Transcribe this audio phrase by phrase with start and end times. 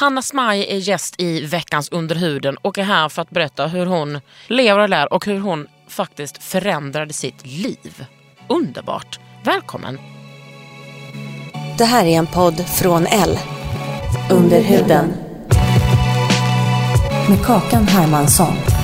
[0.00, 4.20] Hanna Smaj är gäst i veckans Underhuden och är här för att berätta hur hon
[4.46, 8.04] lever och lär och hur hon faktiskt förändrade sitt liv.
[8.48, 9.20] Underbart!
[9.44, 9.98] Välkommen!
[11.78, 13.38] Det här är en podd från L.
[14.30, 15.12] Under huden.
[17.28, 18.77] Med Kakan Hermansson.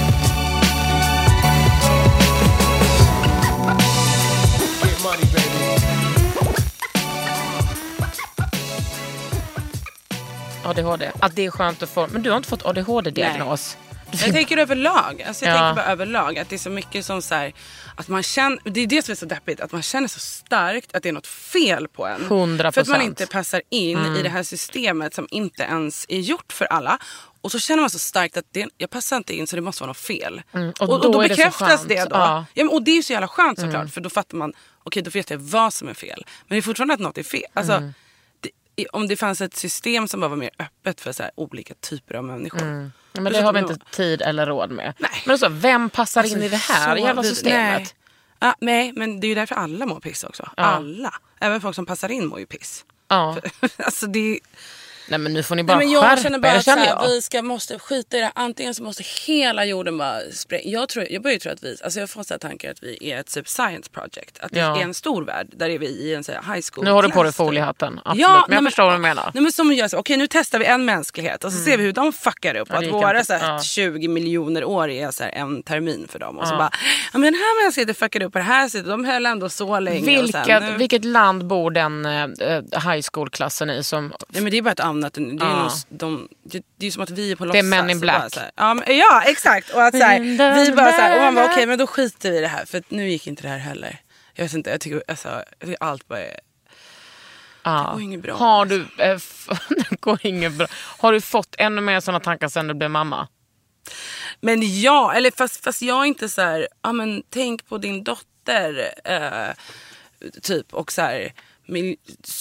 [10.67, 11.11] ADHD.
[11.21, 12.07] Att det är skönt att få...
[12.13, 13.77] Men du har inte fått ADHD-diagnos?
[14.25, 15.23] Jag tänker överlag.
[15.29, 15.59] Alltså jag Ja.
[15.61, 17.55] tänker bara överlag att det är så mycket som så här,
[17.97, 20.95] att man känner, det är det som är så deppigt, att man känner så starkt
[20.95, 22.21] att det är något fel på en.
[22.29, 22.73] 100%.
[22.73, 24.17] För att man inte passar in Mm.
[24.17, 26.99] i det här systemet som inte ens är gjort för alla.
[27.41, 29.83] Och så känner man så starkt att det, jag passar inte in så det måste
[29.83, 30.43] vara något fel.
[30.53, 30.69] Mm.
[30.69, 31.89] Och Och, och, då då, det bekräftas skönt.
[31.89, 32.09] det då.
[32.17, 32.45] Ja.
[32.55, 32.69] Ja.
[32.69, 33.89] och det är ju så jävla skönt såklart Mm.
[33.89, 34.53] för då fattar man,
[34.85, 36.25] okej då vet jag vad som är fel.
[36.47, 37.43] Men det är fortfarande att något är fel.
[37.55, 37.95] Alltså, Mm.
[38.93, 42.15] Om det fanns ett system som bara var mer öppet för så här, olika typer
[42.15, 42.63] av människor.
[42.63, 42.93] Mm.
[43.13, 44.95] Men det har vi inte tid eller råd med.
[45.27, 47.95] Men så, vem passar Alltså, in i det här jävla systemet?
[48.41, 48.51] Nej.
[48.51, 50.49] Ah, nej, men det är ju därför alla mår piss också.
[50.57, 50.63] Ja.
[50.63, 51.15] Alla.
[51.41, 52.85] Även folk som passar in mår ju piss.
[53.09, 53.37] Ja.
[53.77, 54.41] alltså det
[55.09, 57.09] Nej men nu får ni bara Nej, men jag skärpa känner bara att känner jag.
[57.09, 58.33] vi ska, måste skita i det här.
[58.37, 60.63] Antingen så måste hela jorden bara spränga.
[60.65, 63.21] Jag, tror, jag börjar tro att vi, alltså jag får så tankar att vi är
[63.21, 64.39] ett typ science project.
[64.41, 64.79] Att det Ja.
[64.79, 65.47] är en stor värld.
[65.53, 68.01] Där är vi i en så här, high school Nu har du på dig foliehatten.
[68.05, 68.21] Absolut.
[68.21, 69.31] Ja, men jag nej, förstår vad du menar.
[69.35, 71.85] Nej, men som gör så, okej nu testar vi en mänsklighet och så ser vi
[71.85, 72.69] hur de fuckar upp.
[72.73, 73.25] Ja, att våra inte.
[73.25, 73.63] så här, Ja.
[73.63, 76.39] 20 miljoner år är så här, en termin för dem.
[76.39, 76.71] Och så bara,
[77.13, 78.87] ja men den här mänskligheten fuckade upp på det här sättet.
[78.89, 80.01] De höll ändå så länge.
[80.23, 82.27] Vilket, sen, nu, vilket land bor den eh,
[82.93, 84.13] high school-klassen i som...
[84.29, 85.15] Nej men det är bara ett annat.
[85.15, 87.71] Det är, nog, de, det, det är som att vi är på Det är låtsas.
[87.71, 88.35] Men in Black.
[88.35, 89.71] så här, ja, men, ja exakt.
[89.71, 90.21] Och att så här,
[90.65, 92.65] vi bara så här, och man bara okej men då skiter vi i det här.
[92.65, 94.01] För att nu gick inte det här heller.
[94.35, 95.43] Jag vet inte, jag tycker alltså,
[95.81, 96.41] allt bara är...
[97.63, 97.91] Ja.
[97.93, 98.35] går inget bra.
[98.37, 100.67] Har du, f- det går inget bra.
[100.99, 103.29] Har du fått ännu mer sådana tankar sen du blev mamma?
[104.41, 108.05] Men ja, eller fast, fast jag är inte så här, ja men tänk på din
[108.05, 108.95] dotter.
[109.05, 109.55] Eh,
[110.43, 111.33] typ och så här,
[111.67, 111.97] mil,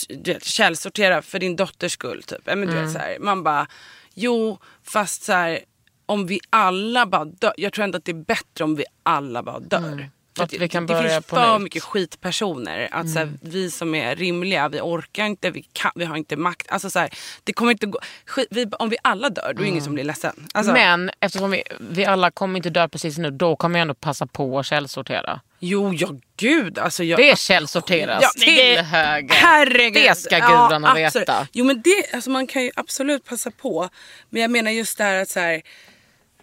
[0.09, 2.23] du vet, källsortera för din dotters skull.
[2.23, 2.39] Typ.
[2.45, 2.83] Men du Mm.
[2.83, 3.67] vet, så här, man bara,
[4.13, 5.59] jo fast så här,
[6.05, 7.53] om vi alla bara dör.
[7.57, 10.09] Jag tror ändå att det är bättre om vi alla bara dör.
[10.37, 11.49] För Att det- vi kan det börja finns på för nytt.
[11.49, 11.63] Mm.
[11.63, 12.87] mycket skitpersoner.
[12.91, 16.35] Att så här, vi som är rimliga, vi orkar inte, vi, kan, vi har inte
[16.35, 16.67] makt.
[16.71, 17.09] Alltså, så här,
[17.43, 19.93] det kommer inte gå, skit, vi, om vi alla dör, då är det ingen som
[19.93, 20.47] blir ledsen.
[20.53, 23.93] Alltså, Men eftersom vi, vi alla kommer inte dö precis nu, då kommer jag ändå
[23.93, 25.41] passa på att källsortera.
[25.65, 26.79] Jo, ja gud.
[26.79, 29.33] Alltså, jag, Det källsorteras Ja, till det- höger.
[29.35, 30.03] Herregud.
[30.03, 31.15] Det ska gudarna absolut.
[31.29, 31.47] veta.
[31.53, 33.89] Jo men det, alltså man kan ju absolut passa på.
[34.29, 35.61] Men jag menar just det här att så här,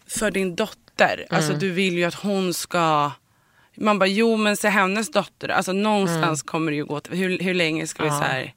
[0.07, 1.59] för din dotter, alltså Mm.
[1.61, 3.11] du vill ju att hon ska
[3.77, 7.39] man bara, jo men se hennes dotter, alltså någonstans kommer det ju gå till, hur,
[7.39, 8.21] hur länge ska vi Mm.
[8.21, 8.27] Ja.
[8.27, 8.55] så här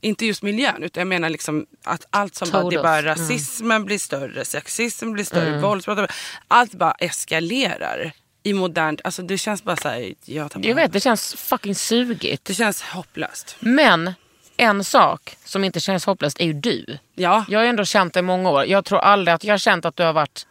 [0.00, 3.04] inte just miljön utan jag menar liksom att allt som bara, det bara Mm.
[3.04, 5.60] rasismen blir större, sexismen blir större, Mm.
[5.62, 6.10] våldsbrott,
[6.48, 10.92] allt bara eskalerar i modernt, alltså det känns bara så här, jag, tappar Jag vet,
[10.92, 12.44] det känns fucking sugigt.
[12.44, 13.56] Det känns hopplöst.
[13.60, 14.14] Men
[14.56, 16.98] en sak som inte känns hopplöst är ju du.
[17.14, 17.44] Ja.
[17.48, 18.64] Jag har ändå känt dig i många år.
[18.66, 20.46] Jag tror aldrig att jag har känt att du har varit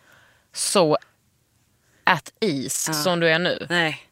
[0.54, 0.98] så
[2.04, 3.66] at ease som du är nu.
[3.70, 4.08] Nej.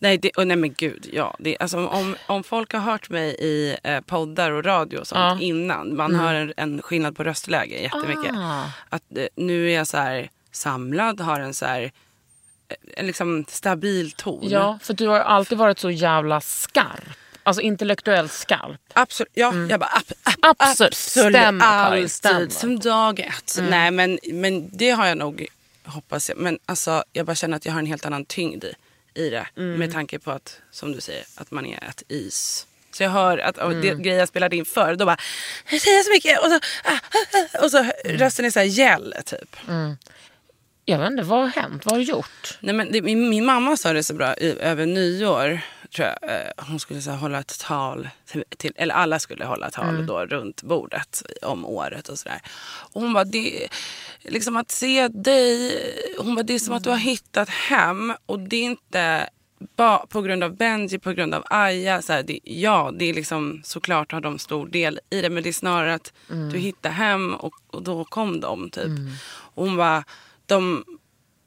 [0.00, 1.08] Nej, det, och nej men gud.
[1.12, 5.06] Ja, det, alltså, om, om folk har hört mig i eh, poddar och radio och
[5.06, 5.46] sånt Ja.
[5.46, 5.96] innan.
[5.96, 6.20] Man Mm.
[6.26, 8.32] hör en, en skillnad på röstläge jättemycket.
[8.34, 8.64] Ah.
[8.88, 11.92] Att, eh, nu är jag så här samlad, har en så här
[12.96, 14.48] en liksom stabil ton.
[14.48, 17.04] Ja, för du har alltid varit så jävla skarp.
[17.42, 18.80] Alltså intellektuellt skarp.
[18.92, 19.32] Absolut.
[19.34, 19.70] Ja, Mm.
[19.70, 20.94] jag bara, ab, ab, Absolut.
[20.94, 22.12] Stämmer, Karin, alltid.
[22.12, 22.48] stämmer.
[22.48, 23.58] Som dag ett.
[23.58, 23.70] Mm.
[23.70, 25.46] Nej, men, men det har jag nog,
[25.84, 26.38] hoppas jag.
[26.38, 28.74] Men alltså, jag bara känner att jag har en helt annan tyngd i,
[29.14, 29.46] i det.
[29.56, 29.78] Mm.
[29.78, 32.66] Med tanke på att, som du säger, att man är ett is.
[32.92, 35.16] Så jag hör att och det grejer jag spelade in förr, då bara
[35.70, 36.54] jag säger så mycket och så,
[36.84, 39.56] ah, ah, ah, och så rösten är så här gäll typ.
[40.90, 41.84] Jag vet inte, vad har hänt?
[41.84, 42.58] Vad har du gjort?
[42.60, 45.60] Nej, men det, min, min mamma sa det så bra i, över nyår.
[45.94, 49.44] Tror jag, eh, hon skulle så här, hålla ett tal, till, till, eller alla skulle
[49.44, 52.40] hålla tal då, runt bordet om året och sådär.
[52.92, 53.68] Och hon bara, det,
[54.22, 55.78] liksom att se dig,
[56.18, 59.28] hon bara, det är som att du har hittat hem och det är inte
[59.76, 62.02] ba, på grund av Benji, på grund av Aya.
[62.02, 65.42] Så här, det, ja, det är liksom såklart har de stor del i det men
[65.42, 66.12] det är snarare att
[66.52, 68.90] du hittar hem och, och då kom de typ.
[69.54, 70.04] Och hon bara,
[70.48, 70.84] de,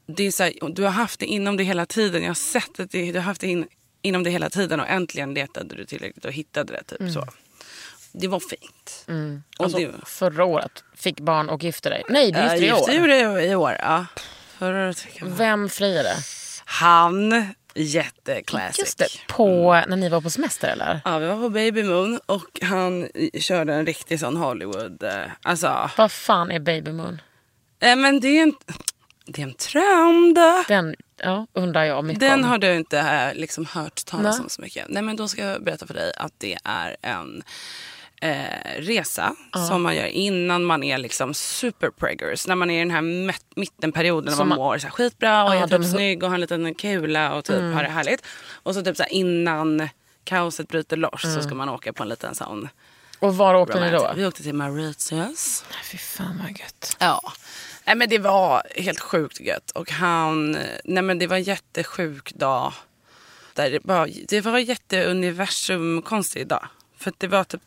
[0.08, 2.22] det är så här, du har haft det inom dig hela tiden.
[2.22, 3.68] Jag har sett att det, du har haft det in,
[4.02, 6.98] inom dig hela tiden och äntligen letade du tillräckligt och hittade det.
[6.98, 7.28] Typ så.
[8.12, 9.06] Det var fint.
[9.58, 12.04] Och Alltså, det, förra året fick barn och gifte dig.
[12.10, 12.92] Nej, du gifte dig i gifte år.
[12.92, 13.78] ju dig i år.
[13.80, 14.06] Ja.
[14.58, 16.16] Förra året Vem friade?
[16.66, 18.80] Han, jätteklassic.
[18.80, 21.02] Just det, på, när ni var på semester eller?
[21.06, 23.10] Ja, vi var på Baby Moon och han
[23.40, 25.04] körde en riktig sån Hollywood...
[25.04, 27.22] Eh, alltså, Vad fan är Baby Moon?
[27.80, 28.54] eh, men det är en,
[29.26, 30.38] det är en trend.
[30.68, 32.50] Den ja, undrar jag mycket Den om.
[32.50, 34.86] har du inte eh, liksom hört talas om så mycket.
[34.90, 37.44] Nej men då ska jag berätta för dig att det är en
[38.22, 38.44] eh,
[38.78, 39.36] resa
[39.70, 42.48] som man gör innan man är liksom superpreggers.
[42.48, 43.02] När man är i den här
[43.60, 46.24] mittenperioden när Som man man- mår så här skitbra och Ja, är typ de- snygg
[46.24, 48.26] och har en liten kula och typ har det härligt.
[48.52, 49.90] Och så typ så här, innan
[50.24, 52.70] kaoset bryter loss så ska man åka på en liten sån
[53.20, 54.12] Och var åkte ni då?
[54.16, 55.64] Vi åkte till Mauritius.
[55.72, 56.98] Nej, Fy fan vad gött.
[57.00, 57.22] Ja.
[57.92, 59.72] Nej, men det var helt sjukt gött.
[59.72, 60.52] Och han,
[60.84, 62.74] nej men det var en jättesjuk dag.
[63.54, 66.68] Där det, bara, det var en jätteuniversum konstig dag.
[66.98, 67.62] För det var typ,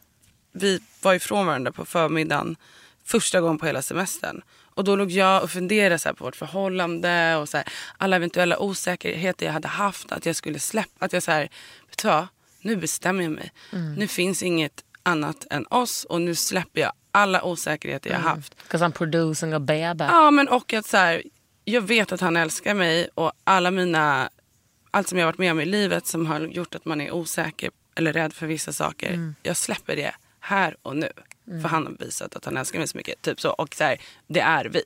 [0.52, 2.56] vi var ifrån varandra på förmiddagen
[3.04, 4.42] första gången på hela semestern.
[4.74, 7.66] Och då låg jag och funderade så på vårt förhållande och så här,
[7.98, 10.12] alla eventuella osäkerheter jag hade haft.
[10.12, 11.42] Att jag skulle släppa, att jag så här,
[11.88, 12.26] vet du vad?
[12.60, 13.52] Nu bestämmer jag mig.
[13.96, 18.56] Nu finns inget annat än oss och nu släpper jag alla osäkerheter jag haft.
[18.62, 20.04] Because I'm producing a baby.
[20.04, 21.22] Ja, men och att så här,
[21.64, 24.28] jag vet att han älskar mig och alla mina,
[24.90, 27.12] allt som jag har varit med om i livet som har gjort att man är
[27.12, 29.34] osäker eller rädd för vissa saker.
[29.42, 31.12] Jag släpper det här och nu.
[31.62, 33.22] För han har visat att han älskar mig så mycket.
[33.22, 33.50] Typ så.
[33.50, 34.82] Och så här, det är vi.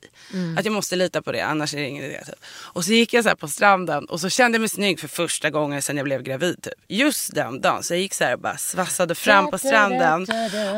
[0.57, 2.23] Att jag måste lita på det, annars är det ingen idé.
[2.25, 2.35] Typ.
[2.49, 5.07] Och så gick jag så här på stranden och så kände jag mig snygg för
[5.07, 6.63] första gången sedan jag blev gravid.
[6.63, 6.73] Typ.
[6.87, 7.83] Just den dagen.
[7.83, 10.27] Så jag gick så här och bara svassade fram på stranden.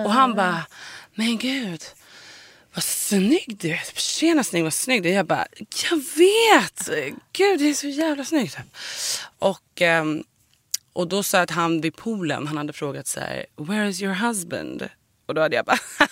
[0.06, 0.66] Och han bara,
[1.16, 1.84] men gud
[2.74, 3.82] vad snygg du är.
[3.96, 5.14] Tjena snygg, vad snygg du är.
[5.14, 5.48] Jag bara,
[5.92, 6.90] jag vet.
[7.34, 8.58] Gud, det är så jävla snyggt.
[9.40, 10.24] Och, ehm,
[10.94, 14.02] och då sa jag att han vid poolen, han hade frågat så här, where is
[14.02, 14.90] your husband?
[15.26, 15.78] Och då hade jag bara,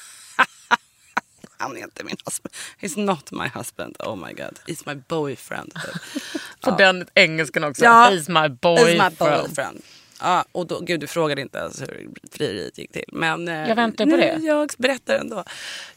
[1.57, 2.53] han är inte min husband.
[2.79, 3.95] He's not my husband.
[3.99, 5.73] Oh my god, he's my boyfriend.
[6.61, 7.83] På den engelskan också.
[7.83, 8.09] Ja.
[8.11, 9.11] He's my He's boyfriend.
[9.19, 9.81] my boyfriend.
[10.19, 13.03] Ja, och då, gud du frågade inte ens hur frieriet gick till.
[13.07, 14.39] Men eh, Jag väntar på nu, det.
[14.41, 15.43] Jag berättar ändå.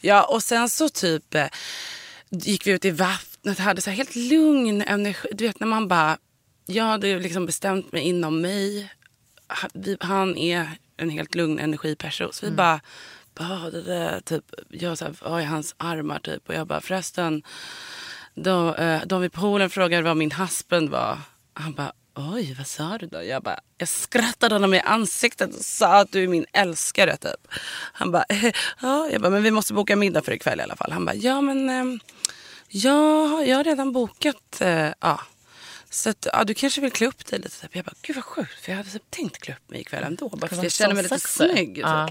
[0.01, 1.47] Ja, och sen så typ eh,
[2.31, 5.29] gick vi ut i vattnet, hade så helt lugn energi.
[5.33, 6.19] Du vet när man bara,
[6.67, 8.93] jag hade liksom bestämt mig inom mig.
[10.01, 12.33] Han är en helt lugn energiperson.
[12.33, 12.81] Så vi bara
[13.35, 16.49] badade, typ, jag så här, var i hans armar typ.
[16.49, 17.43] Och jag bara förresten,
[18.35, 21.19] då, eh, de vid poolen frågade vad min husband var.
[21.55, 23.25] Han bara, oj vad sa du då?
[23.25, 27.49] Jag bara, jag skrattade honom i ansiktet och sa att du är min älskare typ.
[27.93, 28.25] Han bara,
[28.83, 29.09] ja.
[29.11, 30.93] Jag bara, men vi måste boka middag för ikväll i alla fall.
[30.93, 32.01] Han bara, ja men eh,
[32.69, 34.61] ja, jag har redan bokat.
[34.61, 35.21] Eh, ja.
[35.91, 37.61] Så att, ja, du kanske vill klä upp dig lite.
[37.61, 37.77] Typ.
[37.77, 38.61] Jag bara, gud vad sjukt.
[38.61, 40.29] För jag hade typ tänkt klä upp mig ikväll ändå.
[40.29, 41.49] Bara för jag känner mig lite sexy.
[41.49, 41.75] snygg.
[41.75, 41.85] Typ.
[41.85, 42.09] Ja.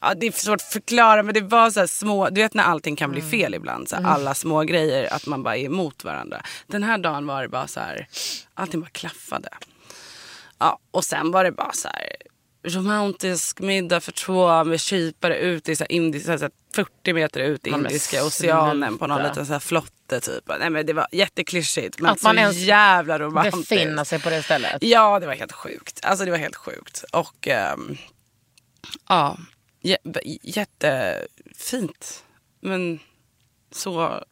[0.00, 2.96] Ja, det är svårt att förklara men det var så små, du vet när allting
[2.96, 3.88] kan bli fel ibland.
[3.88, 6.42] Så här, Alla små grejer att man bara är emot varandra.
[6.66, 8.08] Den här dagen var det bara så här,
[8.54, 9.48] allting bara klaffade.
[10.58, 12.12] Ja, och sen var det bara så här
[12.64, 17.12] romantisk middag för två med kypare ut i så indisk, så här, så här 40
[17.12, 20.50] meter ut i Indiska oceanen på någon liten så här flotte typ.
[20.58, 23.68] Nej men det var jätteklyschigt men Att man så ens jävla romantiskt.
[23.68, 24.82] Befinna sig på det stället.
[24.82, 26.00] Ja, det var helt sjukt.
[26.02, 27.04] Alltså det var helt sjukt.
[27.12, 27.96] Och ehm,
[29.08, 29.38] ja,
[30.42, 32.24] jättefint.
[32.60, 33.00] Men
[33.70, 34.24] så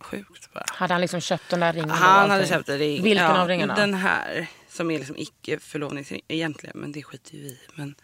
[0.00, 0.64] sjukt bara.
[0.68, 1.90] Hade han liksom köpt den där ringen?
[1.90, 3.02] Han hade köpt en ring.
[3.02, 3.74] Vilken ja, av ringarna?
[3.74, 4.46] Den här.
[4.68, 6.78] Som är liksom icke förlovningsring egentligen.
[6.80, 7.58] Men det skiter ju vi i.
[7.74, 7.94] Men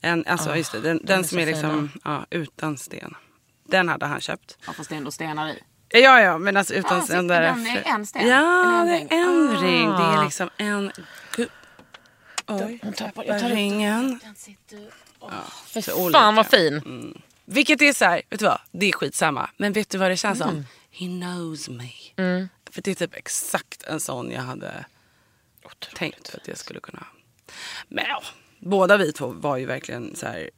[0.00, 3.14] en, alltså just det, den, den är som är liksom ja, utan sten.
[3.64, 4.58] Den hade han köpt.
[4.66, 5.62] Ja, fast det är ändå stenar i.
[5.88, 8.28] Ja, ja, men alltså utan Ah, så sten där den är en sten?
[8.28, 9.62] Ja, Eller det en är en ring?
[9.72, 9.88] ring.
[9.88, 10.20] Det Ah.
[10.20, 10.92] är liksom en...
[11.38, 14.20] Oj, tappar- jag tappar tar ringen.
[14.36, 14.54] Fy
[15.82, 16.18] så olika.
[16.18, 17.14] fan vad fin.
[17.44, 18.60] Vilket är så här, vet du vad?
[18.70, 19.50] Det är skitsamma.
[19.56, 20.54] Men vet du vad det känns Mm.
[20.54, 20.64] som?
[20.90, 21.90] He knows me.
[22.70, 24.84] För det är typ exakt en sån jag hade
[25.94, 27.06] tänkt att jag skulle kunna ha.
[27.88, 28.22] Men ja,
[28.58, 30.50] båda vi två var ju verkligen så här,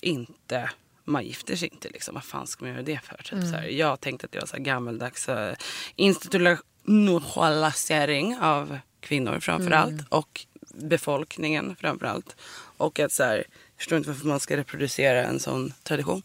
[0.00, 0.70] inte,
[1.04, 2.14] man gifter sig inte liksom.
[2.14, 3.16] Vad fan ska man göra det för?
[3.16, 5.52] Typ, så här, jag tänkte att det var så här gammaldags uh,
[5.96, 12.36] institutionalisering av kvinnor framför allt och befolkningen framför allt.
[12.76, 13.44] Och att så här, jag
[13.78, 16.22] förstår inte varför man ska reproducera en sån tradition.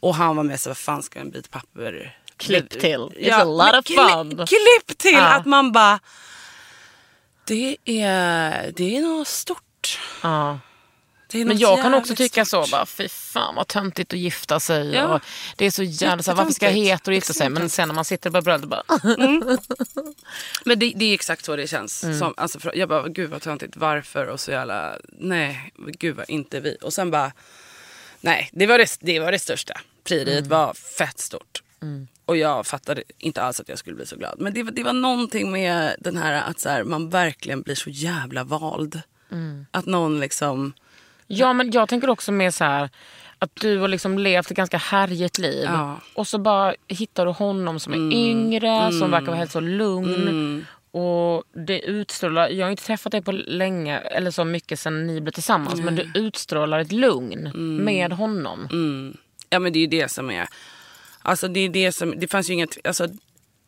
[0.00, 3.00] Och han var med så vad fan ska en bit papper Klipp till.
[3.16, 4.46] It's a lot of kli- fun.
[4.46, 5.34] Klipp till Ja.
[5.34, 6.00] att man bara,
[7.44, 9.98] det är, det är något stort.
[10.22, 10.58] Ja.
[11.32, 12.66] Men jag kan också tycka stort.
[12.66, 14.94] så, bara, fy fan vad töntigt att gifta sig.
[14.94, 15.14] Ja.
[15.14, 15.20] Och
[15.56, 16.92] det är så jävla så varför ska Jättetöntigt.
[17.00, 17.48] hetero gifta sig?
[17.50, 18.82] Men sen när man sitter på bröllop bara,
[20.64, 22.04] Men det, det är exakt så det känns.
[22.04, 22.18] Mm.
[22.18, 24.26] Som, alltså, jag bara, gud vad töntigt, varför?
[24.26, 26.76] Och så jävla, nej, gud vad inte vi.
[26.82, 27.32] Och sen bara,
[28.20, 29.80] nej, det var det, det, var det största.
[30.06, 30.48] Frieriet Mm.
[30.48, 31.62] var fett stort.
[32.24, 34.34] Och jag fattade inte alls att jag skulle bli så glad.
[34.40, 37.74] Men det, var- det var någonting med den här att så här, man verkligen blir
[37.74, 39.02] så jävla vald.
[39.32, 39.66] Mm.
[39.70, 40.72] Att någon liksom,
[41.32, 42.90] Ja, men jag tänker också mer så här
[43.38, 46.00] att du har liksom levt ett ganska härjigt liv Ja.
[46.14, 50.66] och så bara hittar du honom som är yngre, som verkar vara helt så lugn.
[50.92, 55.20] Och det utstrålar, jag har inte träffat dig på länge, eller så mycket sen ni
[55.20, 57.50] blev tillsammans, men du utstrålar ett lugn
[57.84, 58.68] med honom.
[58.72, 59.16] mm,
[59.50, 60.48] ja men det är ju det som är,
[61.22, 63.06] alltså det är det som, det fanns ju inget, alltså,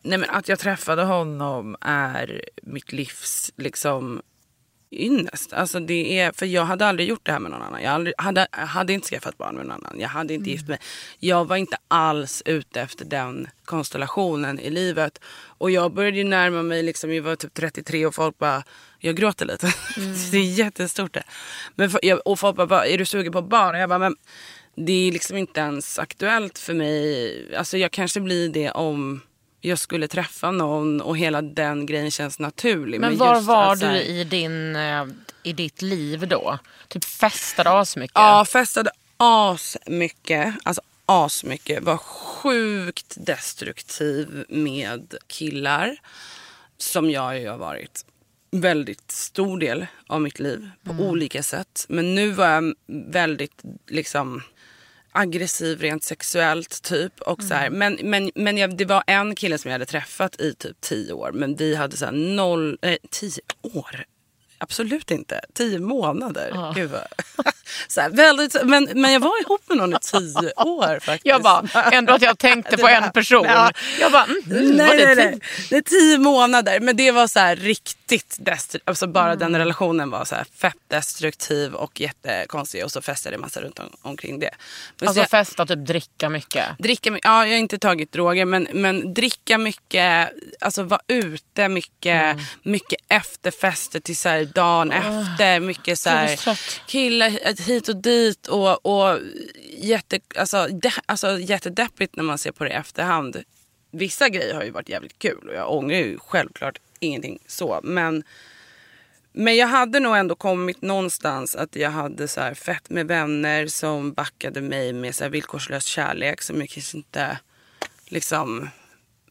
[0.02, 4.22] nej men att jag träffade honom är mitt livs liksom
[4.92, 5.52] ynnest.
[5.52, 7.82] Alltså det är, för jag hade aldrig gjort det här med någon annan.
[7.82, 10.00] Jag hade, hade, hade inte skaffat barn med någon annan.
[10.00, 10.78] Jag hade inte gift mig.
[11.18, 15.20] Jag var inte alls ute efter den konstellationen i livet.
[15.58, 18.62] Och jag började ju närma mig, liksom, jag var typ 33 och folk bara,
[18.98, 19.66] jag gråter lite.
[20.30, 21.22] det är jättestort det.
[21.74, 23.74] Men för, jag, och folk bara, "Vad, är du sugen på barn?
[23.74, 24.16] Och jag bara, men
[24.74, 27.56] det är liksom inte ens aktuellt för mig.
[27.56, 29.20] Alltså jag kanske blir det om
[29.64, 33.00] jag skulle träffa någon och hela den grejen känns naturlig.
[33.00, 35.06] Men var just var att så du i, din, eh,
[35.42, 36.58] i ditt liv då?
[36.88, 38.12] Typ festade asmycket?
[38.14, 40.54] Ja, festade asmycket.
[40.62, 41.82] Alltså asmycket.
[41.82, 45.96] Var sjukt destruktiv med killar.
[46.78, 48.04] Som jag ju har varit
[48.50, 51.86] väldigt stor del av mitt liv på olika sätt.
[51.88, 54.42] Men nu var jag väldigt liksom
[55.12, 57.20] aggressiv rent sexuellt typ.
[57.20, 57.70] Och så här.
[57.70, 61.12] Men, men, men jag, det var en kille som jag hade träffat i typ tio
[61.12, 61.32] år.
[61.32, 64.04] Men vi hade så här noll, eh, tio år.
[64.62, 65.40] Absolut inte.
[65.54, 66.72] Tio månader.
[66.74, 67.02] Gud vad...
[67.88, 71.26] så här, väldigt, men, men jag var ihop med någon i tio år faktiskt.
[71.26, 73.44] Jag bara, ändå att jag tänkte på en person.
[73.44, 73.72] Ja.
[74.00, 75.40] Jag bara, mm, var Nej, det nej, nej.
[75.70, 76.80] Det är tio månader.
[76.80, 78.88] Men det var så här riktigt destruktivt.
[78.88, 82.84] Alltså bara den relationen var så här fett destruktiv och jättekonstig.
[82.84, 84.50] Och så festade jag massa runt om, omkring det.
[84.98, 86.78] Men så Alltså jag, festa, typ dricka mycket.
[86.78, 87.24] dricka mycket.
[87.24, 88.44] Ja, jag har inte tagit droger.
[88.44, 90.30] Men, men dricka mycket.
[90.60, 92.36] Alltså vara ute mycket.
[92.62, 95.60] Mycket efterfester till så här dagen efter.
[95.60, 98.46] Mycket så här killar hit och dit.
[98.46, 99.18] Och, och
[99.78, 103.42] jätte, alltså, de, alltså, jättedeppigt när man ser på det i efterhand.
[103.90, 107.80] Vissa grejer har ju varit jävligt kul och jag ångrar ju självklart ingenting så.
[107.82, 108.24] Men,
[109.32, 113.66] men jag hade nog ändå kommit någonstans att jag hade så här fett med vänner
[113.66, 117.38] som backade mig med så här villkorslös kärlek som jag kanske inte
[118.06, 118.68] liksom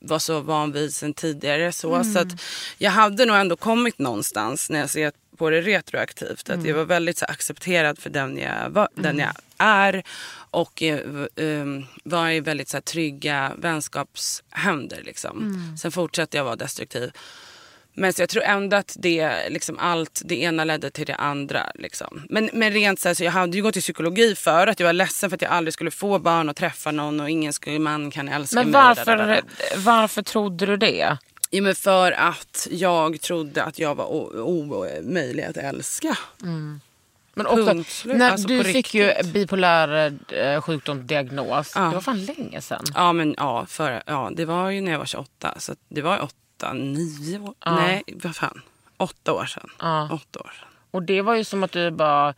[0.01, 1.71] var så van vid sen tidigare.
[1.71, 2.41] Så, så att
[2.77, 6.49] jag hade nog ändå kommit någonstans när jag ser på det retroaktivt.
[6.49, 10.03] Att jag var väldigt så accepterad för den jag, var, den jag är.
[10.51, 10.83] Och
[11.35, 15.01] um, var i väldigt så trygga vänskapshänder.
[15.03, 15.53] Liksom.
[15.81, 17.11] Sen fortsatte jag vara destruktiv.
[17.93, 21.71] Men så jag tror ändå att det, liksom allt, det ena ledde till det andra.
[21.75, 22.21] Liksom.
[22.29, 24.87] Men, men rent så, här, så jag hade ju gått i psykologi för att jag
[24.87, 27.79] var ledsen för att jag aldrig skulle få barn och träffa någon och ingen skulle,
[27.79, 28.81] man kan älska Men mig.
[28.81, 29.41] varför, dadadada.
[29.77, 31.17] varför trodde du det?
[31.49, 34.05] Ja, men för att jag trodde att jag var
[34.39, 36.17] omöjlig att älska.
[37.33, 37.73] Men också,
[38.05, 39.33] när Alltså, du fick ju riktigt.
[39.33, 41.71] bipolär eh, sjukdomsdiagnos.
[41.75, 41.81] Ja.
[41.81, 42.83] Det var fan länge sedan.
[42.95, 45.53] Ja, men ja, för, ja, det var ju när jag var 28.
[45.57, 46.17] Så det var
[46.61, 47.53] åtta, nio år.
[47.65, 47.75] Ja.
[47.75, 48.61] Nej, vad fan.
[48.97, 49.69] Åtta år sedan.
[49.79, 50.09] Ja.
[50.11, 50.67] Åtta år sedan.
[50.91, 52.33] Och det var ju som att du bara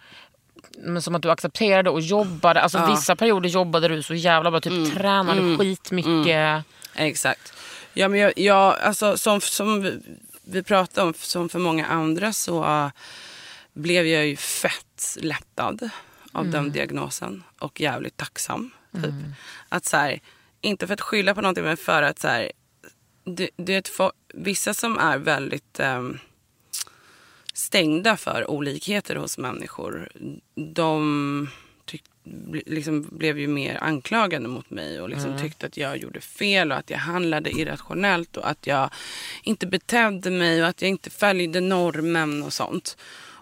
[0.77, 2.61] men som att du accepterade och jobbade.
[2.61, 2.85] Alltså Ja.
[2.85, 4.61] Vissa perioder jobbade du så jävla bra.
[4.61, 6.65] Typ tränade skitmycket.
[6.95, 7.53] Exakt.
[7.93, 9.99] Ja, men jag, jag, alltså, som, som vi,
[10.43, 12.89] vi pratade om, som för många andra så uh,
[13.73, 15.89] blev jag ju fett lättad
[16.31, 18.71] av den diagnosen och jävligt tacksam.
[18.93, 19.13] Typ.
[19.69, 20.19] Att så här,
[20.61, 22.51] inte för att skylla på någonting men för att så här,
[23.23, 26.19] det, det är ett vissa som är väldigt ehm,
[27.53, 30.09] stängda för olikheter hos människor.
[30.55, 31.49] De
[31.85, 32.03] tyck,
[32.65, 36.77] liksom blev ju mer anklagande mot mig och liksom tyckte att jag gjorde fel och
[36.77, 38.89] att jag handlade irrationellt och att jag
[39.43, 42.97] inte betedde mig och att jag inte följde normen och sånt.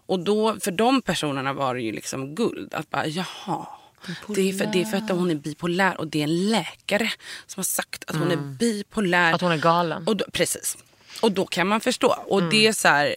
[0.06, 2.74] och då, för de personerna var det ju liksom guld.
[2.74, 3.81] Att bara, jaha.
[4.27, 7.12] Det är, för, det är för att hon är bipolär och det är en läkare
[7.48, 9.34] som har sagt att hon är bipolär.
[9.34, 10.08] Att hon är galen.
[10.08, 10.77] Och då, precis.
[11.22, 12.08] Och då kan man förstå.
[12.27, 12.50] Och Mm.
[12.50, 13.15] det är så här,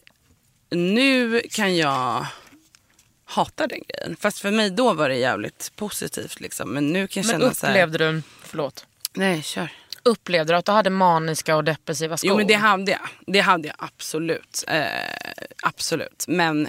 [0.71, 2.27] nu kan jag
[3.25, 4.17] hata den grejen.
[4.21, 6.71] Fast för mig då var det jävligt positivt liksom.
[6.71, 9.73] Men nu kan jag Men känna så här, upplevde du, förlåt, nej kör.
[10.03, 12.31] upplevde du att du hade maniska och depressiva skor?
[12.31, 13.09] Jo men det hade jag.
[13.27, 14.65] Det hade jag absolut.
[14.69, 14.85] Eh,
[15.63, 16.25] absolut.
[16.29, 16.69] Men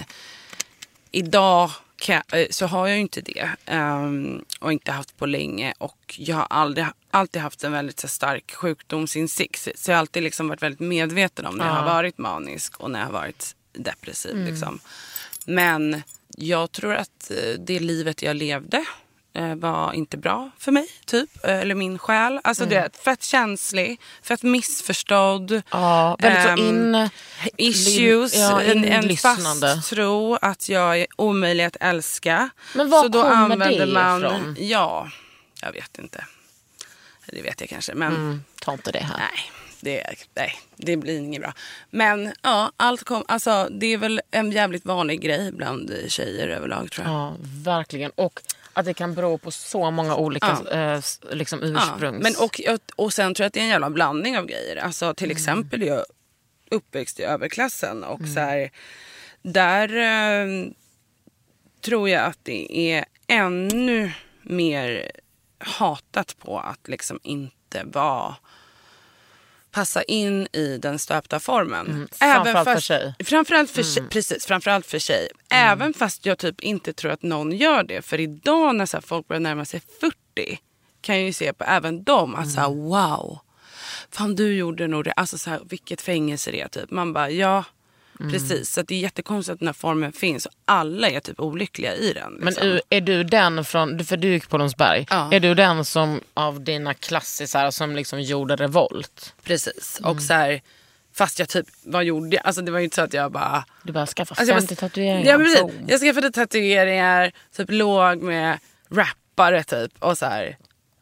[1.10, 1.70] idag
[2.06, 3.50] kan eh, så har jag ju inte det.
[3.66, 5.74] ehm, och inte haft på länge.
[5.78, 9.68] Och jag har aldrig, alltid haft en väldigt så, stark sjukdomsinsikt.
[9.74, 12.90] Så jag har alltid liksom varit väldigt medveten om när jag har varit manisk och
[12.90, 14.36] när jag har varit depressiv.
[14.36, 14.78] Liksom.
[15.46, 16.02] Men
[16.36, 18.84] jag tror att eh, det livet jag levde
[19.56, 21.44] var inte bra för mig, typ.
[21.44, 22.40] Eh, Eller min själ.
[22.44, 25.62] Alltså du vet, fett känslig, fett missförstådd.
[25.70, 27.08] Ja, väldigt så Ehm, in...
[27.56, 29.74] issues, Ja, en, en inlyssnande.
[29.76, 32.48] fast tro att jag är omöjlig att älska.
[32.74, 34.56] Men var Så då kommer det man, ifrån?
[34.58, 35.10] Ja,
[35.62, 36.24] jag vet inte.
[37.32, 39.16] Det vet jag kanske, men Mm, ta inte det här.
[39.18, 39.50] nej.
[39.80, 40.02] Det,
[40.34, 41.52] nej, det blir inget bra.
[41.90, 46.90] Men ja, allt kom, alltså, det är väl en jävligt vanlig grej bland tjejer överlag
[46.90, 47.14] tror jag.
[47.16, 48.10] Ja, verkligen.
[48.14, 48.40] Och
[48.76, 50.94] att det kan bero på så många olika Ja.
[50.94, 51.00] eh,
[51.32, 52.22] liksom Ja, ursprungs...
[52.22, 52.60] men och,
[52.96, 54.76] och sen tror jag att det är en jävla blandning av grejer.
[54.76, 56.04] Alltså till exempel är jag
[56.70, 58.70] uppväxt i överklassen och så här,
[59.42, 60.66] där eh,
[61.80, 65.10] tror jag att det är ännu mer
[65.58, 68.36] hatat på att liksom inte vara
[69.76, 71.86] passa in i den stöpta formen.
[71.86, 73.02] Mm, framförallt för tjej.
[73.02, 73.14] Mm.
[73.24, 74.04] Framförallt för tjej.
[74.10, 75.28] Precis, framförallt för tjej.
[75.50, 78.02] Även fast jag typ inte tror att någon gör det.
[78.02, 80.58] För idag när så folk börjar närma sig 40
[81.00, 82.84] kan jag ju se på även dem att så här, Mm.
[82.84, 83.38] wow.
[84.10, 85.12] Fan du gjorde nog det.
[85.12, 86.90] Alltså så här, vilket fängelse det är typ.
[86.90, 87.64] Man bara ja.
[88.20, 88.32] Mm.
[88.32, 91.94] Precis, så det är jättekonstigt att den här formen finns och alla är typ olyckliga
[91.94, 92.32] i den.
[92.32, 92.66] Men Liksom.
[92.68, 95.28] u- är du den från, för du gick på Lundsberg, Ja.
[95.32, 99.34] är du den som av dina klassisar som liksom gjorde revolt?
[99.42, 100.10] Precis, Mm.
[100.10, 100.62] och så här,
[101.14, 102.46] fast jag typ, vad gjorde jag?
[102.46, 104.74] Alltså det var ju inte så att jag bara Du bara skaffa Alltså jag 50
[104.74, 105.30] bara- tatueringar.
[105.30, 105.60] Ja, men precis.
[105.62, 105.72] boom.
[105.88, 108.58] Jag skaffade tatueringar, typ låg med
[108.90, 110.56] rappare typ och så här.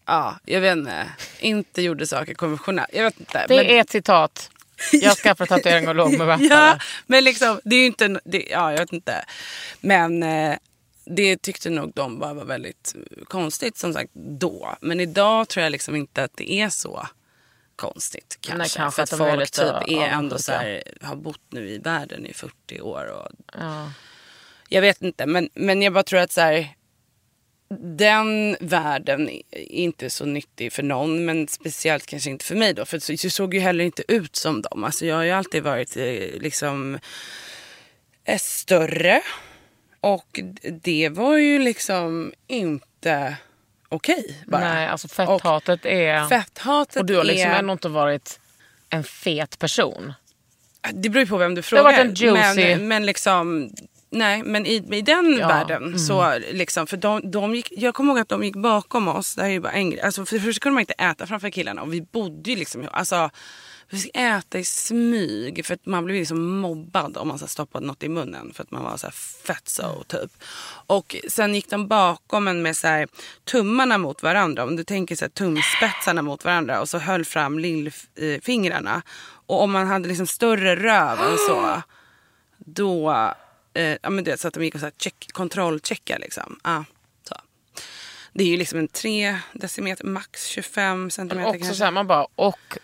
[0.06, 1.06] Ja, jag vet inte.
[1.40, 2.88] Inte gjorde saker konventionellt.
[2.92, 3.46] Jag vet inte.
[3.48, 4.50] Det men, är ett citat.
[4.92, 6.46] Jag skaffade tatuering och låg med rappare.
[6.46, 9.24] Ja, men liksom det är ju inte, det, ja jag vet inte.
[9.80, 10.56] Men eh,
[11.04, 12.94] det tyckte nog de bara var väldigt
[13.28, 14.76] konstigt som sagt då.
[14.80, 17.08] Men idag tror jag liksom inte att det är så
[17.76, 18.58] konstigt kanske.
[18.58, 21.40] Nej, kanske För att att är folk lite typ är ändå så här, har bott
[21.50, 23.92] nu i världen i 40 år och Ja.
[24.68, 26.74] jag vet inte, men, men jag bara tror att så här,
[27.80, 32.84] den världen är inte så nyttig för någon, men speciellt kanske inte för mig då.
[32.84, 34.84] För jag såg ju heller inte ut som dem.
[34.84, 36.04] Alltså jag har ju alltid varit eh,
[36.40, 36.98] liksom
[38.24, 39.22] eh, större.
[40.00, 40.40] Och
[40.82, 43.36] det var ju liksom inte
[43.88, 44.74] okej bara.
[44.74, 46.28] Nej, alltså fetthatet är...
[46.28, 47.58] Fetthatet och du har liksom är...
[47.58, 48.40] ändå inte varit
[48.88, 50.12] en fet person.
[50.92, 51.82] Det beror ju på vem du har frågar.
[51.82, 53.70] varit en juicy- Men, men liksom,
[54.14, 58.12] nej, men i, i den Ja, världen så liksom, för de, de gick, jag kommer
[58.12, 59.34] ihåg att de gick bakom oss.
[59.34, 60.00] Det här är ju bara en grej.
[60.00, 62.88] Alltså, för det första kunde man inte äta framför killarna och vi bodde ju liksom,
[62.92, 63.30] alltså
[63.90, 67.86] vi fick äta i smyg för att man blev liksom mobbad om man så stoppade
[67.86, 69.14] något i munnen för att man var så här
[69.46, 70.30] fett så typ.
[70.86, 73.08] Och sen gick de bakom en med så här,
[73.44, 74.64] tummarna mot varandra.
[74.64, 79.02] Om du tänker så här, tumspetsarna mot varandra och så höll fram lillfingrarna.
[79.46, 81.82] Och om man hade liksom större röv än så
[82.58, 83.32] då,
[83.74, 86.60] eh, ja men du vet så att de gick och så här check, kontrollcheckade liksom.
[87.28, 87.34] Så.
[88.32, 91.74] Det är ju liksom en 3 decimeter, max 25 centimeter Också kanske.
[91.76, 92.78] så här, man bara, och...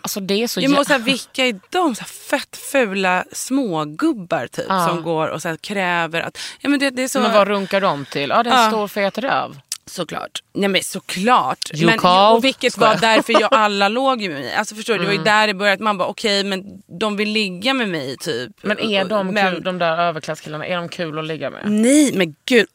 [0.00, 1.94] Alltså det är så Ja, men och så här, jä- vilka är de?
[1.94, 4.86] Så här, fett fula smågubbar typ Ja.
[4.88, 6.38] som går och så kräver att...
[6.60, 7.20] Ja, men det, det är så...
[7.20, 8.30] Men vad runkar de till?
[8.30, 8.70] Ja, det är en Ja.
[8.70, 9.60] stor fet röv.
[9.86, 10.42] Såklart.
[10.54, 11.70] Nej men såklart.
[11.74, 12.36] You men, call.
[12.36, 14.54] och vilket var därför jag alla låg med mig.
[14.54, 15.24] Alltså förstår du, det var ju Mm.
[15.24, 15.82] där det började.
[15.84, 16.64] Man bara okej men
[17.00, 18.52] de vill ligga med mig typ.
[18.62, 21.60] Men är de, Men- kul, de där överklasskillarna, är de kul att ligga med?
[21.70, 22.66] Nej men gud.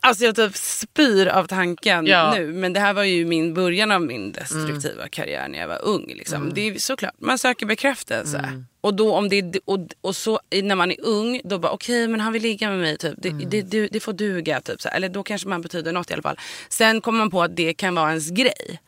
[0.00, 2.34] Alltså jag typ spyr av tanken Ja.
[2.36, 2.46] nu.
[2.52, 6.06] Men det här var ju min början av min destruktiva karriär när jag var ung.
[6.06, 6.52] Liksom.
[6.54, 8.64] Det är såklart, man söker bekräftelse.
[8.80, 12.20] Och då om det och, och så när man är ung, då bara okej men
[12.20, 13.14] han vill ligga med mig typ.
[13.16, 14.80] Det, det, det, det får duga typ.
[14.80, 14.88] Så.
[14.88, 16.38] Eller då kanske man betyder något i alla fall.
[16.68, 18.80] Sen kommer man på att det kan vara ens grej.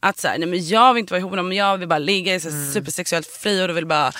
[0.00, 1.98] Att så här, nej men jag vill inte vara ihop med dem, jag vill bara
[1.98, 4.12] ligga, jag är här supersexuellt fri och vill bara,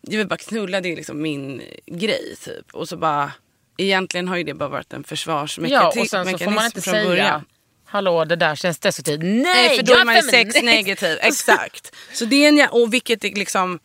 [0.00, 2.74] jag vill bara knulla, det är liksom min grej typ.
[2.74, 3.32] Och så bara,
[3.76, 6.80] egentligen har ju det bara varit en Ja, försvarsmekanism och sen så får man inte
[6.80, 7.44] säga början.
[7.84, 9.20] Hallå, det där känns destruktivt.
[9.20, 11.18] Nej, Nej, för då är man ju sexnegativ.
[11.20, 11.94] Exakt.
[12.12, 13.78] Så det är en, och vilket är liksom,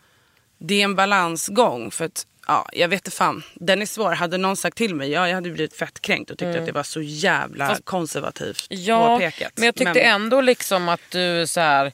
[0.61, 1.91] det är en balansgång.
[1.91, 3.43] För att ja, jag vet inte fan.
[3.53, 4.11] Den är svår.
[4.11, 6.59] Hade någon sagt till mig, ja, jag hade blivit fett kränkt och tyckt Mm.
[6.59, 9.51] att det var så jävla konservativt Ja, påpekat.
[9.55, 11.91] men jag tyckte ändå liksom att du så här.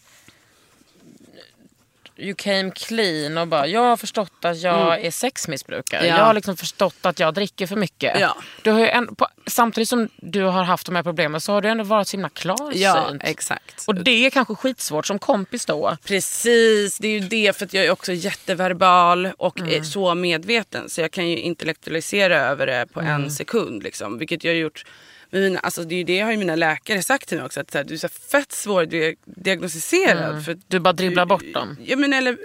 [2.19, 5.99] You came clean och bara, jag har förstått att jag är sexmissbrukare.
[5.99, 6.11] Mm.
[6.11, 6.17] Ja.
[6.17, 8.19] Jag har liksom förstått att jag dricker för mycket.
[8.19, 8.37] Ja.
[8.61, 11.69] Du har ändå, på, samtidigt som du har haft de här problemen så har du
[11.69, 12.75] ändå varit så himla klarsynt.
[12.75, 13.83] Ja, exakt.
[13.87, 15.97] och det är kanske skitsvårt som kompis då.
[16.05, 19.83] Precis, det är ju det för att jag är också jätteverbal och Mm.
[19.83, 23.23] så medveten så jag kan ju intellektualisera över det på Mm.
[23.23, 23.83] en sekund.
[23.83, 24.85] Liksom, vilket jag har gjort
[25.29, 27.71] med mina, alltså det, är det har ju mina läkare sagt till mig också att
[27.71, 30.45] så här, du är så fett svårdiagnostiserad.
[30.45, 30.63] För Mm.
[30.67, 31.77] Du bara dribblar bort dem.
[31.85, 32.37] Ja, men eller,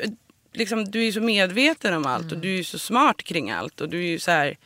[0.52, 2.40] liksom, du är så medveten om allt och Mm.
[2.40, 3.80] du är så smart kring allt.
[3.80, 4.56] Och du är så här,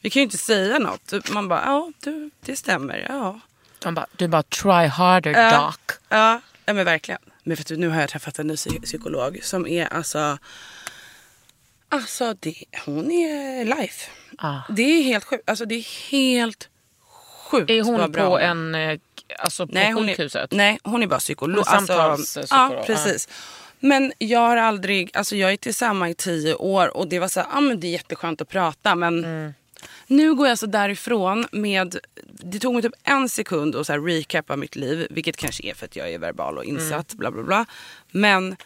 [0.00, 1.30] vi kan ju inte säga något.
[1.32, 3.06] Man bara, ja du, det stämmer.
[3.08, 3.40] Ja.
[3.78, 5.60] De bara, du bara try harder Ja.
[5.66, 5.98] doc.
[6.08, 7.20] Ja, ja men verkligen.
[7.44, 10.38] Men vet du, nu har jag träffat en ny psy- psykolog som är alltså...
[11.88, 14.10] Alltså det, hon är life.
[14.38, 14.58] Ah.
[14.68, 15.50] Det är helt sjukt.
[15.50, 16.68] Alltså det är helt
[17.52, 18.98] sjukt Är hon bra på en, eh,
[19.38, 20.52] alltså på nej, hon sjukhuset?
[20.52, 21.64] Är, nej, hon är bara psykolog.
[21.66, 23.28] Alltså, ja, precis.
[23.80, 27.40] Men jag har aldrig, alltså jag är tillsammans i tio år och det var så
[27.40, 29.54] här, ah, men det är jätteskönt att prata men Mm.
[30.06, 34.00] nu går jag så därifrån med, det tog mig typ en sekund att så här
[34.00, 37.42] recapa mitt liv, vilket kanske är för att jag är verbal och insatt, bla bla
[37.42, 37.66] bla.
[38.10, 38.56] Men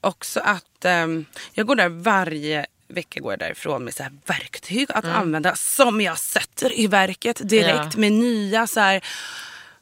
[0.00, 4.86] också att ehm, jag går där varje vecka går jag därifrån med så här verktyg
[4.92, 8.00] att använda som jag sätter i verket direkt Ja.
[8.00, 9.04] med nya så här.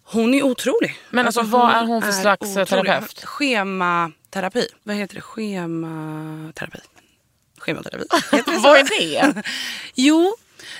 [0.08, 0.96] Hon är otrolig.
[1.10, 2.84] Men alltså, vad är hon för slags, eh, otrolig.
[2.86, 3.24] terapeut?
[3.24, 4.68] Schematerapi.
[4.82, 5.20] Vad heter det?
[5.20, 6.78] Schematerapi.
[7.58, 8.04] Schematerapi.
[8.62, 9.42] Vad är det?
[9.94, 10.36] Jo,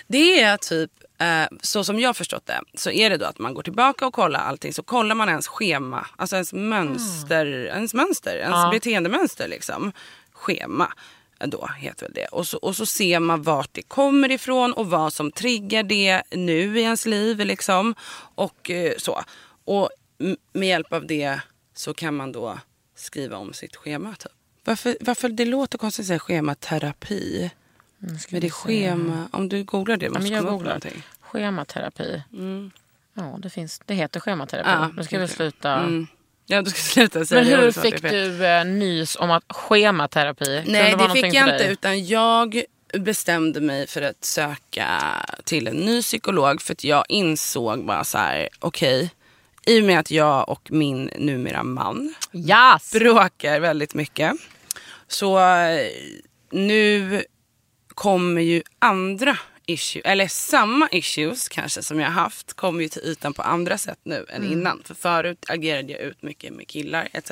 [0.07, 3.55] det är typ eh, så som jag förstått det så är det då att man
[3.55, 8.37] går tillbaka och kollar allting så kollar man ens schema, alltså ens mönster, ens mönster,
[8.37, 8.69] ens Ja.
[8.73, 9.93] beteendemönster liksom.
[10.33, 10.93] Schema
[11.39, 12.27] då heter väl det.
[12.27, 16.23] Och så, och så ser man vart det kommer ifrån och vad som triggar det
[16.31, 17.95] nu i ens liv liksom.
[18.35, 19.23] Och eh, så.
[19.65, 19.91] Och
[20.53, 21.41] med hjälp av det
[21.75, 22.59] så kan man då
[22.95, 24.33] skriva om sitt schema typ.
[24.65, 27.51] Varför, varför det låter konstigt att säga schematerapi?
[27.99, 31.03] Men det är schema, om du googlar det Ja, måste jag komma upp någonting.
[31.21, 32.23] Schematerapi.
[33.15, 34.71] Ja, det, finns, det heter schematerapi.
[34.71, 35.37] Ja, nu ska vi okej.
[35.37, 35.73] sluta.
[35.73, 36.07] Mm.
[36.47, 37.57] Ja, du ska sluta säga Men det.
[37.57, 41.49] Hur fick det du eh, nys om att schematerapi kunde Nej, vara det fick jag
[41.55, 41.65] inte.
[41.65, 44.89] Utan jag bestämde mig för att söka
[45.45, 46.63] till en ny psykolog.
[46.63, 49.11] För att jag insåg bara så här, okej.
[49.67, 52.93] I och med att jag och min numera man Yes!
[52.93, 54.33] bråkar väldigt mycket.
[55.09, 55.41] Så
[56.51, 57.23] nu
[57.95, 63.35] kommer ju andra issues, eller samma issues kanske som jag haft, kommer ju till ytan
[63.35, 64.53] på andra sätt nu än Mm.
[64.53, 64.83] innan.
[64.85, 67.31] För förut agerade jag ut mycket med killar etc.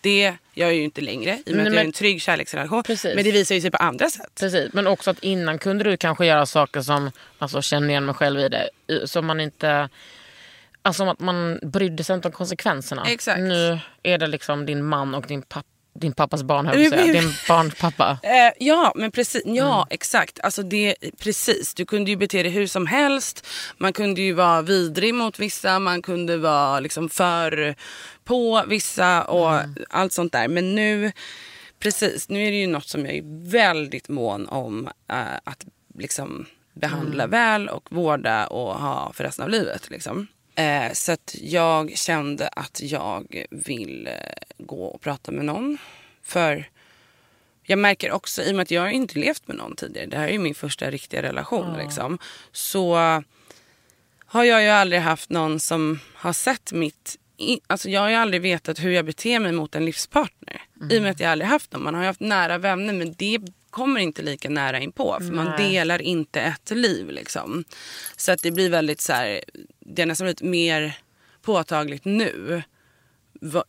[0.00, 1.56] Det gör jag ju inte längre i och med Mm.
[1.56, 2.82] Nej, att jag men- är en trygg kärleksrelation.
[2.82, 3.14] Precis.
[3.14, 4.30] Men det visar ju sig på andra sätt.
[4.40, 8.14] Precis, men också att innan kunde du kanske göra saker som, alltså känner igen mig
[8.14, 8.68] själv i det,
[9.08, 9.88] som man inte,
[10.82, 13.04] alltså att man brydde sig inte om konsekvenserna.
[13.06, 13.40] Exakt.
[13.40, 15.66] Nu är det liksom din man och din, papp,
[16.00, 17.12] din pappas barn, höll jag säga.
[17.20, 18.18] din barnpappa.
[18.22, 19.42] Eh, ja, men precis.
[19.44, 19.86] Ja, Mm.
[19.90, 20.40] exakt.
[20.42, 21.74] Alltså det, precis.
[21.74, 23.46] Du kunde ju bete dig hur som helst.
[23.78, 25.78] Man kunde ju vara vidrig mot vissa.
[25.78, 27.74] Man kunde vara liksom för
[28.24, 29.74] på vissa och Mm.
[29.90, 30.48] allt sånt där.
[30.48, 31.12] Men nu,
[31.80, 35.64] precis, nu är det ju något som jag är väldigt mån om eh, att
[35.98, 37.30] liksom behandla Mm.
[37.30, 39.90] väl och vårda och ha för resten av livet.
[39.90, 40.26] Liksom.
[40.56, 44.12] Eh, så att jag kände att jag vill eh,
[44.58, 45.78] gå och prata med någon.
[46.22, 46.70] För
[47.62, 50.28] jag märker också, i och med att jag inte levt med någon tidigare, det här
[50.28, 51.76] är ju min första riktiga relation.
[51.78, 52.18] Liksom,
[52.52, 52.94] så
[54.26, 57.18] har jag ju aldrig haft någon som har sett mitt...
[57.36, 60.62] I, alltså jag har ju aldrig vetat hur jag beter mig mot en livspartner.
[60.90, 61.82] I och med att jag aldrig haft någon.
[61.82, 63.38] Man har ju haft nära vänner men det
[63.76, 65.16] kommer inte lika nära inpå.
[65.20, 65.70] För man Nej.
[65.70, 67.10] delar inte ett liv.
[67.10, 67.64] Liksom.
[68.16, 69.44] Så att det blir väldigt så här,
[69.80, 70.98] det är nästan lite mer
[71.42, 72.62] påtagligt nu.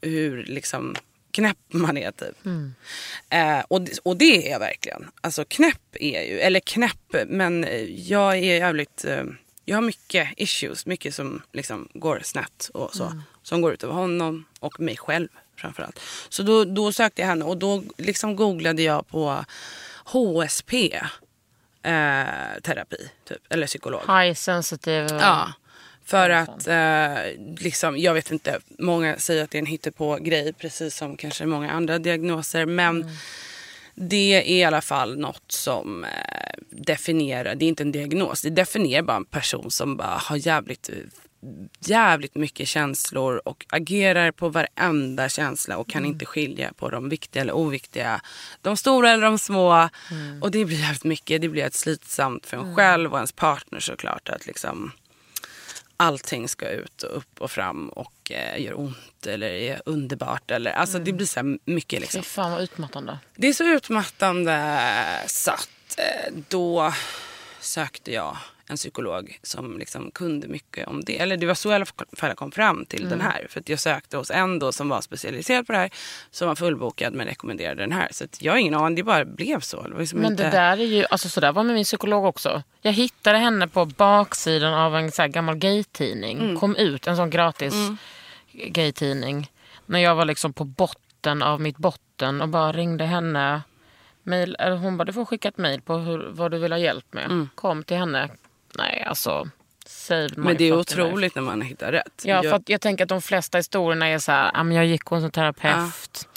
[0.01, 0.95] Hur liksom
[1.31, 2.45] knäpp man är typ.
[3.29, 5.07] Eh, och, och det är jag verkligen.
[5.21, 9.23] Alltså knäpp är ju, eller knäpp, men jag är jävligt, eh,
[9.65, 13.21] jag har mycket issues, mycket som liksom går snett och så.
[13.43, 15.99] Som går ut över honom och mig själv framförallt.
[16.29, 19.45] Så då, då sökte jag henne och då liksom googlade jag på
[20.07, 20.73] HSP
[21.83, 24.01] eh, typ, eller psykolog.
[24.01, 25.07] High sensitive.
[25.11, 25.53] Ja.
[26.05, 27.17] För att, eh,
[27.57, 31.71] liksom, jag vet inte, många säger att det är en hittepå-grej precis som kanske många
[31.71, 32.65] andra diagnoser.
[32.65, 33.11] Men
[33.95, 36.09] det är i alla fall något som eh,
[36.69, 40.89] definierar, det är inte en diagnos, det definierar bara en person som bara har jävligt
[40.89, 40.95] eh,
[41.79, 46.11] jävligt mycket känslor och agerar på varenda känsla och kan Mm.
[46.11, 48.21] inte skilja på de viktiga eller oviktiga.
[48.61, 49.89] De stora eller de små.
[50.11, 50.43] Mm.
[50.43, 51.41] Och det blir jävligt mycket.
[51.41, 54.29] Det blir ett slitsamt för en själv och ens partner såklart.
[54.29, 54.91] Att liksom
[55.97, 60.51] allting ska ut och upp och fram och eh, gör ont eller är underbart.
[60.51, 62.23] Eller, alltså det blir så mycket liksom.
[62.23, 63.19] Fy fan vad utmattande.
[63.35, 64.79] Det är så utmattande
[65.27, 66.93] så att eh, då
[67.59, 68.37] sökte jag
[68.69, 71.19] en psykolog som liksom kunde mycket om det.
[71.19, 73.47] Eller det var så i alla fall jag kom fram till den här.
[73.49, 75.89] För att jag sökte hos en då som var specialiserad på det här.
[76.31, 78.07] Som var fullbokad men rekommenderade den här.
[78.11, 79.81] Så jag har ingen aning, det bara blev så.
[79.81, 80.43] Det liksom Men inte...
[80.43, 82.63] det där är ju, alltså sådär var med min psykolog också.
[82.81, 86.39] Jag hittade henne på baksidan av en så gammal gaytidning.
[86.39, 86.59] Mm.
[86.59, 87.73] Kom ut en sån gratis
[88.51, 89.51] gaytidning.
[89.85, 93.61] När jag var liksom på botten av mitt botten och bara ringde henne.
[94.23, 96.79] Mail, eller hon bara, du får skicka ett mejl på hur, vad du vill ha
[96.79, 97.47] hjälp med.
[97.55, 98.29] Kom till henne.
[98.77, 99.49] Nej alltså,
[100.35, 102.21] men det är otroligt när man hittar rätt.
[102.23, 104.85] Ja, jag, för jag tänker att de flesta historierna är så här, "Ja, men jag
[104.85, 106.27] gick hos en terapeut.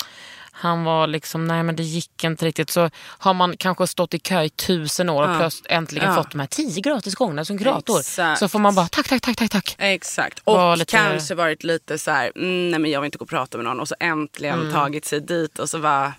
[0.52, 2.70] Han var liksom, nej men det gick inte riktigt.
[2.70, 5.38] Så har man kanske stått i kö i tusen år och Ja.
[5.38, 6.14] plötsligt äntligen Ja.
[6.22, 8.00] fått de här tio gratis gångerna som kurator.
[8.00, 8.38] Exakt.
[8.38, 9.74] Så får man bara tack, tack, tack, tack, tack.
[9.78, 10.40] Exakt.
[10.44, 13.22] Var Och lite- kanske varit lite så här, mm, nej men jag vill inte gå
[13.22, 13.80] och prata med någon.
[13.80, 14.72] Och så äntligen Mm.
[14.72, 16.12] tagit sig dit och så var,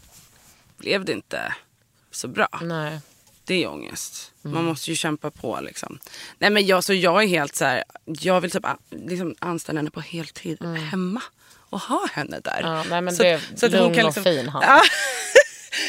[0.78, 1.54] blev det inte
[2.12, 2.48] så bra.
[2.62, 3.00] Nej.
[3.46, 4.32] Det är ångest.
[4.46, 4.56] Mm.
[4.56, 6.00] Man måste ju kämpa på liksom.
[6.38, 9.90] Nej men jag, så jag är helt så här, jag vill typ liksom anställa henne
[9.92, 11.22] på heltid hemma.
[11.70, 12.60] Och ha henne där.
[12.60, 12.72] Mm.
[12.74, 14.62] Ja, nej, men Så- det så att hon kan och liksom- fin han.
[14.66, 14.82] Ja.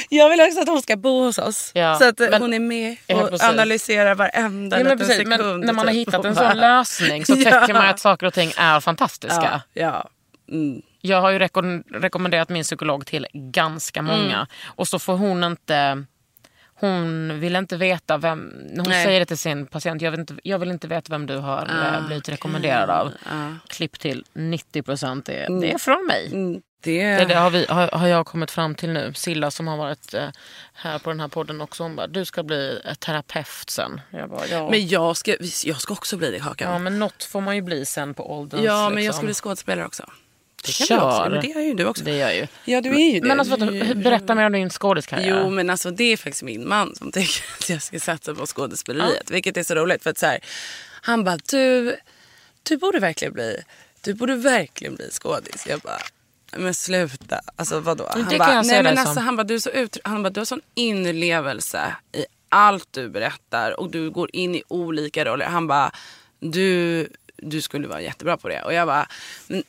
[0.08, 1.70] Jag vill också att hon ska bo hos oss.
[1.74, 3.48] Ja, så att eh, men- hon är med Ja, och precis.
[3.48, 5.28] analyserar varenda Ja, men liten sekund.
[5.28, 6.08] Men när man har typ.
[6.08, 7.60] hittat en Och sån lösning så Ja.
[7.60, 9.62] tycker man att saker och ting är fantastiska.
[9.72, 10.08] Ja, ja.
[10.54, 10.82] Mm.
[11.00, 11.38] Jag har ju
[11.90, 14.34] rekommenderat min psykolog till ganska många.
[14.34, 14.46] Mm.
[14.64, 16.04] Och så får hon inte...
[16.82, 18.52] Hon vill inte veta vem...
[18.76, 19.04] Hon Nej.
[19.04, 20.02] säger det till sin patient.
[20.02, 23.12] Jag vill inte, jag vill inte veta vem du har eh, blivit rekommenderad av.
[23.66, 25.26] Klipp till 90 procent.
[25.26, 26.26] Det, det är från mig.
[26.26, 26.62] Mm.
[26.82, 29.12] Det, Det, det har, vi, har, har jag kommit fram till nu.
[29.14, 30.28] Silla som har varit eh,
[30.72, 31.82] här på den här podden också.
[31.82, 34.00] Hon bara, du ska bli eh, terapeut sen.
[34.10, 34.70] Jag bara, ja.
[34.70, 36.72] Men jag ska, jag ska också bli det Kakan.
[36.72, 38.64] ja, men något får man ju bli sen på ålderns...
[38.64, 39.16] Ja, men jag liksom.
[39.16, 40.04] ska bli skådespelare också.
[40.66, 40.96] Det kan Kör.
[40.96, 41.30] vi också.
[41.30, 42.04] Men det är ju du också.
[42.04, 42.46] Det gör ju.
[42.64, 43.28] Ja, du är ju det.
[43.28, 43.56] Men alltså,
[43.94, 45.40] berätta mer om din skådiskarriär.
[45.42, 48.46] Jo, men alltså det är faktiskt min man som tänker att jag ska satsa på
[48.46, 49.30] skådespeleriet.
[49.30, 50.02] Vilket är så roligt.
[50.02, 50.38] För att så här,
[51.02, 51.96] han bara, du,
[52.62, 53.62] du borde verkligen bli,
[54.00, 55.66] du borde verkligen bli skådis.
[55.68, 55.98] Jag bara,
[56.56, 57.40] men sluta.
[57.56, 58.08] Alltså vadå?
[58.10, 59.06] Han det bara, kan jag se nej, men som.
[59.06, 62.88] alltså, han bara, du är så ut, han bara, du har sån inlevelse i allt
[62.90, 65.46] du berättar och du går in i olika roller.
[65.46, 65.92] Han bara,
[66.40, 68.62] du, du skulle vara jättebra på det.
[68.62, 69.08] Och jag bara,
[69.46, 69.62] men,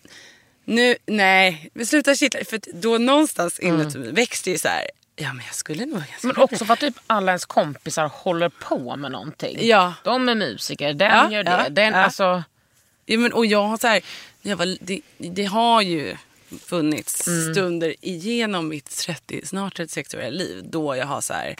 [0.66, 2.40] nu, nej, men sluta kittla.
[2.46, 6.28] För då någonstans inuti mig växte ju så här, ja men jag skulle nog ganska
[6.28, 9.58] Men också för att typ alla ens kompisar håller på med någonting.
[9.62, 9.94] Ja.
[10.04, 11.52] De är musiker, den Ja, gör det.
[11.52, 12.00] ja, den, ja.
[12.04, 12.44] Alltså,
[13.06, 14.02] Ja, men, och jag har så här,
[14.42, 16.16] jag var, det, det har ju
[16.66, 17.54] funnits Mm.
[17.54, 21.56] stunder igenom mitt 30, snart 36-åriga liv då jag har så här, "Ja,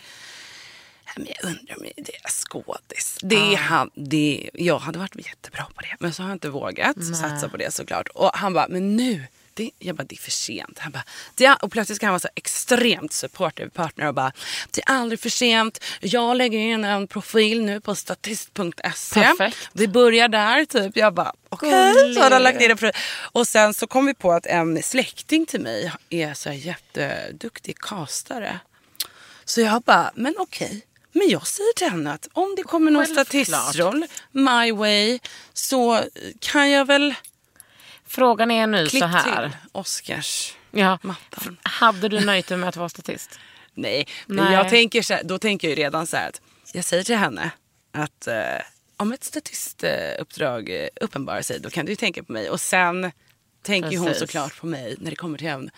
[1.16, 3.18] men jag undrar om det är skådis.
[3.22, 6.96] Det, han, det, jag hade varit jättebra på det men så har jag inte vågat
[7.22, 8.08] satsa på det såklart.
[8.08, 9.24] Och han bara, men nu,
[9.54, 10.80] det, jag bara, det är för sent.
[10.80, 11.04] Han bara,
[11.36, 14.32] det är, och plötsligt kan han vara så extremt supportive partner och bara,
[14.72, 15.84] det är aldrig för sent.
[16.00, 19.52] Jag lägger in en profil nu på statist.se.
[19.74, 20.98] Vi börjar där typ.
[20.98, 21.94] Jag bara okej.
[21.94, 22.16] Gullig.
[22.16, 22.78] Så hade han lagt in det.
[22.78, 22.92] För...
[23.32, 27.78] Och sen så kom vi på att en släkting till mig är så här jätteduktig
[27.78, 28.60] castare.
[29.46, 30.86] Så jag bara, men okej.
[31.14, 33.28] Men jag säger till henne att om det kommer någon Självklart.
[33.28, 35.20] statistroll, my way,
[35.54, 36.04] så
[36.40, 37.16] kan jag väl
[38.08, 39.50] frågan är nu så här.
[39.50, 40.54] till Oscars.
[40.72, 41.00] Ja.
[41.02, 41.58] mattan.
[41.64, 43.40] Hade du nöjt dig med att vara statist?
[43.74, 44.54] Nej, men Nej.
[44.54, 46.42] jag tänker så här, då tänker jag redan så här att
[46.74, 47.52] jag säger till henne
[47.92, 48.36] att eh,
[48.98, 52.50] om ett statistuppdrag eh, uppenbarar sig då kan du ju tänka på mig.
[52.50, 53.12] Och sen
[53.62, 54.22] tänker ju hon Precis.
[54.22, 55.70] såklart på mig när det kommer till en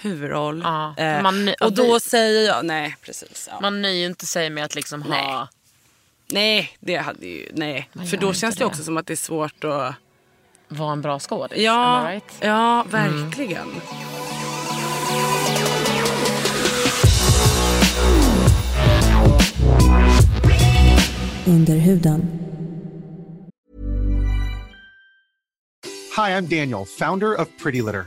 [0.00, 0.60] huvudroll.
[0.64, 3.48] Ja, Eh, man- och då vi- säger jag, nej precis.
[3.50, 3.60] Ja.
[3.60, 5.24] Man nöjer inte sig med att liksom Nej.
[5.24, 5.48] ha...
[6.30, 7.88] nej, det hade ju, nej.
[7.92, 8.66] Man För då känns det det.
[8.66, 9.94] också som att det är svårt att...
[10.68, 11.58] Vara en bra skådis.
[11.58, 12.24] Ja, right?
[12.40, 13.68] ja verkligen.
[21.46, 22.40] Under huden.
[26.16, 28.06] Hi, I'm Daniel, founder of Pretty Litter.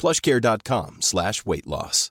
[0.00, 2.08] plushcare.com slash weight loss.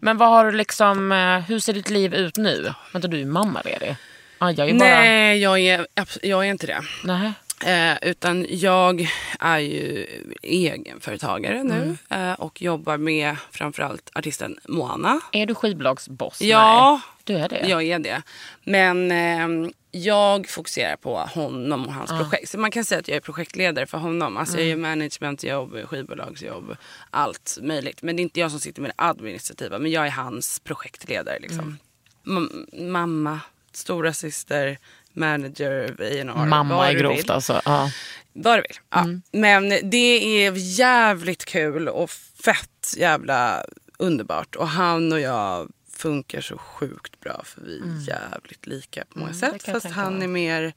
[0.00, 2.72] Men vad har du liksom, eh, hur ser ditt liv ut nu?
[2.92, 3.96] Vänta, du är mammaledig.
[4.38, 4.88] Ah, jag är ju bara...
[4.88, 5.86] Nej, jag är,
[6.22, 6.80] jag är inte det.
[7.04, 7.32] Nej.
[7.66, 9.08] Eh, utan jag
[9.40, 10.06] är ju
[10.42, 15.20] egenföretagare nu eh, och jobbar med framförallt artisten Moana.
[15.32, 16.42] Är du skivbolagsboss?
[16.42, 17.00] Ja, Nej.
[17.24, 17.68] Du är det?
[17.68, 18.22] jag är det.
[18.64, 22.48] Men eh, jag fokuserar på honom och hans projekt.
[22.50, 24.36] Så man kan säga att jag är projektledare för honom.
[24.36, 26.76] Alltså jag gör managementjobb, skivbolagsjobb,
[27.10, 28.02] allt möjligt.
[28.02, 29.78] Men det är inte jag som sitter med det administrativa.
[29.78, 31.38] Men jag är hans projektledare.
[31.40, 31.78] Liksom.
[32.24, 33.40] Ma- mamma,
[33.72, 34.78] stora syster,
[35.12, 37.30] manager, A&R, Mamma är grovt vill.
[37.30, 37.60] alltså.
[37.64, 37.90] Ja.
[38.32, 38.78] Vad du vill.
[38.90, 39.04] Ja.
[39.32, 42.10] Men det är jävligt kul och
[42.44, 43.64] fett jävla
[43.98, 44.54] underbart.
[44.56, 45.70] Och han och jag
[46.04, 49.62] funkar så sjukt bra för vi är jävligt lika på många det sätt.
[49.62, 50.72] Fast han är mer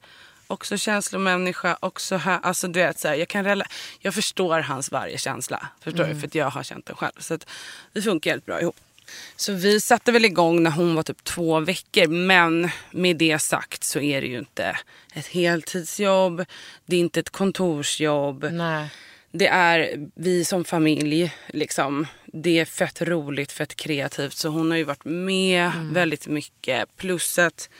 [0.46, 1.76] också känslomänniska.
[1.80, 3.66] Också här, alltså du vet, så här, jag, kan rela-
[4.00, 5.68] jag förstår hans varje känsla.
[5.80, 6.20] Förstår du?
[6.20, 7.12] För att jag har känt den själv.
[7.18, 7.46] Så att
[7.92, 8.76] vi funkar helt bra ihop.
[9.36, 12.06] Så vi satte väl igång när hon var typ två veckor.
[12.06, 14.76] Men med det sagt så är det ju inte
[15.12, 16.44] ett heltidsjobb.
[16.86, 18.48] Det är inte ett kontorsjobb.
[18.52, 18.88] Nej.
[19.38, 21.34] Det är vi som familj.
[21.46, 22.06] Liksom.
[22.26, 24.32] Det är fett roligt, fett kreativt.
[24.36, 26.96] Så hon har ju varit med väldigt mycket.
[26.96, 27.70] Plus att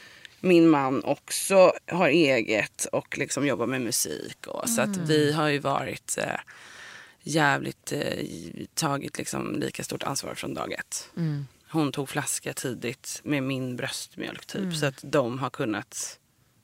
[0.41, 4.47] min man också har eget och liksom jobbar med musik.
[4.47, 6.41] Och, Så att vi har ju varit eh,
[7.23, 8.25] jävligt eh,
[8.75, 11.11] tagit liksom lika stort ansvar från dag ett.
[11.71, 14.75] Hon tog flaska tidigt med min bröstmjölk typ.
[14.77, 16.19] Så att de har kunnat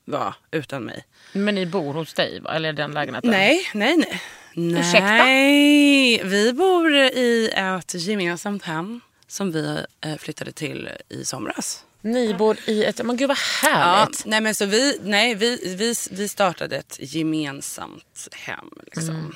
[0.05, 1.05] vara utan mig.
[1.33, 2.53] Men ni bor hos dig va?
[2.55, 3.31] Eller den lägenheten?
[3.31, 4.21] Nej, nej, nej.
[4.55, 4.99] Ursäkta?
[4.99, 11.83] Nej, vi bor i ett gemensamt hem som vi eh, flyttade till i somras.
[12.01, 13.05] Ni bor i ett...
[13.05, 14.25] Men gud vad Ja, härligt.
[14.25, 18.69] nej, men så vi, nej, vi, vi, vi startade ett gemensamt hem.
[18.85, 19.35] Liksom, Mm.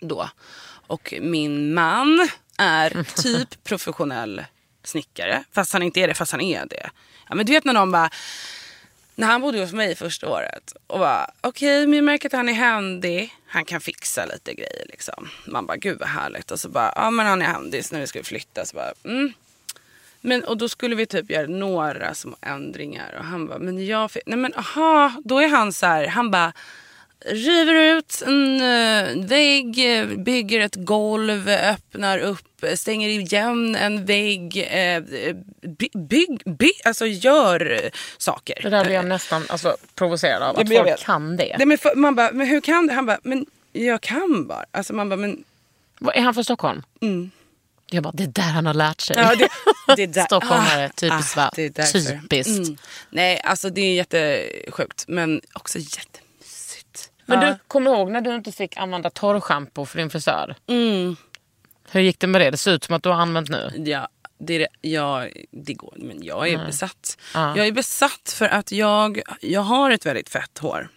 [0.00, 0.28] då.
[0.86, 4.44] Och min man är typ professionell
[4.84, 5.44] snickare.
[5.52, 6.90] Fast han inte är det, fast han är det.
[7.28, 8.10] Ja, men du vet när någon bara...
[9.14, 12.48] När han bodde hos mig första året och bara okej, okay, jag märker att han
[12.48, 13.34] är händig.
[13.46, 15.28] Han kan fixa lite grejer liksom.
[15.46, 16.50] Man bara gud vad härligt.
[16.50, 18.92] Och så bara ja men han är händig så när vi skulle flytta så bara
[19.04, 19.32] mm.
[20.20, 24.10] Men och då skulle vi typ göra några små ändringar och han bara men jag
[24.10, 26.52] fi- nej men aha då är han så här han bara
[27.24, 34.04] river ut en uh, vägg, eh, bygger ett golv, öppnar upp, eh, stänger igen en
[34.04, 35.34] vägg, uh,
[35.94, 38.58] bygg, bygg, alltså gör eh, saker.
[38.62, 40.54] Det där blir jag nästan alltså, provocerad av.
[40.56, 41.56] Ja, Att jag folk kan det.
[41.58, 42.94] Nej, men för, man bara, men hur kan du?
[42.94, 44.64] Han bara, men jag kan bara.
[44.70, 45.44] Alltså man bara, men
[46.14, 46.82] Är han från Stockholm?
[47.90, 49.16] Jag bara, det är där han har lärt sig.
[49.16, 49.28] Mm.
[49.28, 49.48] Ja, det,
[49.96, 50.22] det är där.
[50.26, 51.50] Stockholmare, Ah, typiskt ah, va?
[51.56, 52.48] Typiskt.
[52.48, 52.76] Mm.
[53.10, 55.04] Nej, alltså det är jättesjukt.
[55.08, 56.21] Men också jättemysigt.
[57.36, 60.54] Men du, kommer ihåg när du inte fick använda torrschampo för din frisör?
[60.66, 61.16] Mm.
[61.90, 62.50] Hur gick det med det?
[62.50, 63.70] Det ser ut som att du har använt nu.
[63.86, 65.94] Ja, det, är det, ja, det går.
[65.96, 67.18] Men jag är besatt.
[67.34, 67.56] Ja.
[67.56, 70.88] Jag är besatt för att jag, jag har ett väldigt fett hår.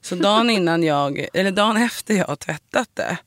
[0.00, 3.18] Så dagen innan jag, eller dagen efter jag har tvättat det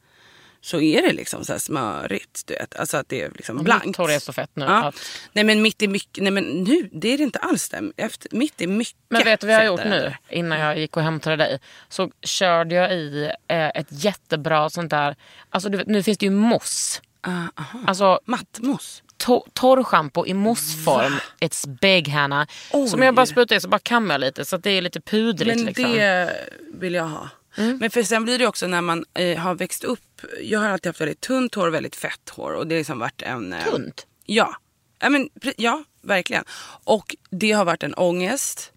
[0.66, 2.48] så är det liksom så smörigt.
[2.48, 2.76] Du vet.
[2.76, 3.86] Alltså att det är liksom blankt.
[3.86, 4.66] Mitt hår är så fett nu.
[4.66, 4.88] Ja.
[4.88, 4.96] Att...
[5.34, 7.92] Nej men mitt är mycket, nej men nu det är det inte alls det.
[7.98, 10.14] Efter, mitt är mycket Men vet du vad jag har gjort nu?
[10.30, 11.60] Innan jag gick och hämtade dig.
[11.90, 15.16] Så körde jag i eh, ett jättebra sånt där...
[15.50, 17.02] Alltså du vet, nu finns det ju moss.
[17.22, 17.80] Ah, aha.
[17.88, 19.04] Alltså Mattmos.
[19.24, 21.14] to- torrschampo i mossform.
[21.40, 22.48] It's big Hanna.
[22.90, 25.02] Som jag bara sprutar i så bara kammar jag lite så att det är lite
[25.02, 25.58] pudrigt.
[25.58, 25.92] Men liksom.
[25.92, 26.36] det
[26.74, 27.30] vill jag ha.
[27.56, 30.22] Men för sen blir det också när man eh, har växt upp.
[30.42, 32.52] Jag har alltid haft väldigt tunt hår och väldigt fett hår.
[32.54, 33.54] Och det har liksom varit en...
[33.54, 34.08] eh, Tunt?
[34.26, 34.56] Ja.
[35.00, 36.44] Ja, men, ja, verkligen.
[36.84, 38.72] Och det har varit en ångest.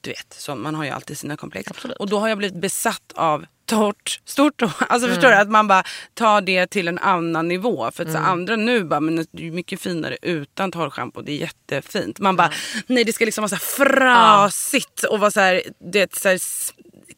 [0.00, 1.70] Du vet, så man har ju alltid sina komplex.
[1.98, 4.72] Och då har jag blivit besatt av torrt, stort hår.
[4.88, 5.34] Alltså förstår du?
[5.34, 7.90] Att man bara tar det till en annan nivå.
[7.90, 11.22] För att så andra nu bara, men det är mycket finare utan torrschampo.
[11.22, 12.18] Det är jättefint.
[12.18, 12.52] Man bara,
[12.86, 15.62] nej det ska liksom vara så här frasigt och vara så här,
[15.92, 16.38] det så här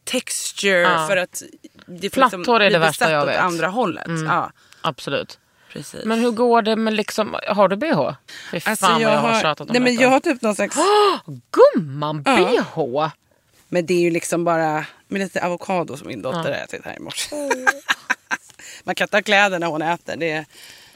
[0.05, 1.07] texture Ja.
[1.09, 1.43] för att
[1.87, 3.39] det får Platt liksom är det värsta jag vet.
[3.41, 4.07] andra hållet.
[4.27, 4.51] Ja.
[4.81, 5.39] Absolut.
[5.73, 6.05] precis.
[6.05, 8.11] Men hur går det med liksom, har du bh?
[8.51, 10.77] Fy fan Alltså, vad jag har tjatat om nej, men jag har typ någon slags...
[11.77, 13.09] Gumman, bh!
[13.69, 17.01] Men det är ju liksom bara med lite avokado som min dotter ätit här i
[17.01, 17.37] morse.
[18.85, 20.17] Man kan ta kläder när hon äter.
[20.17, 20.45] Det,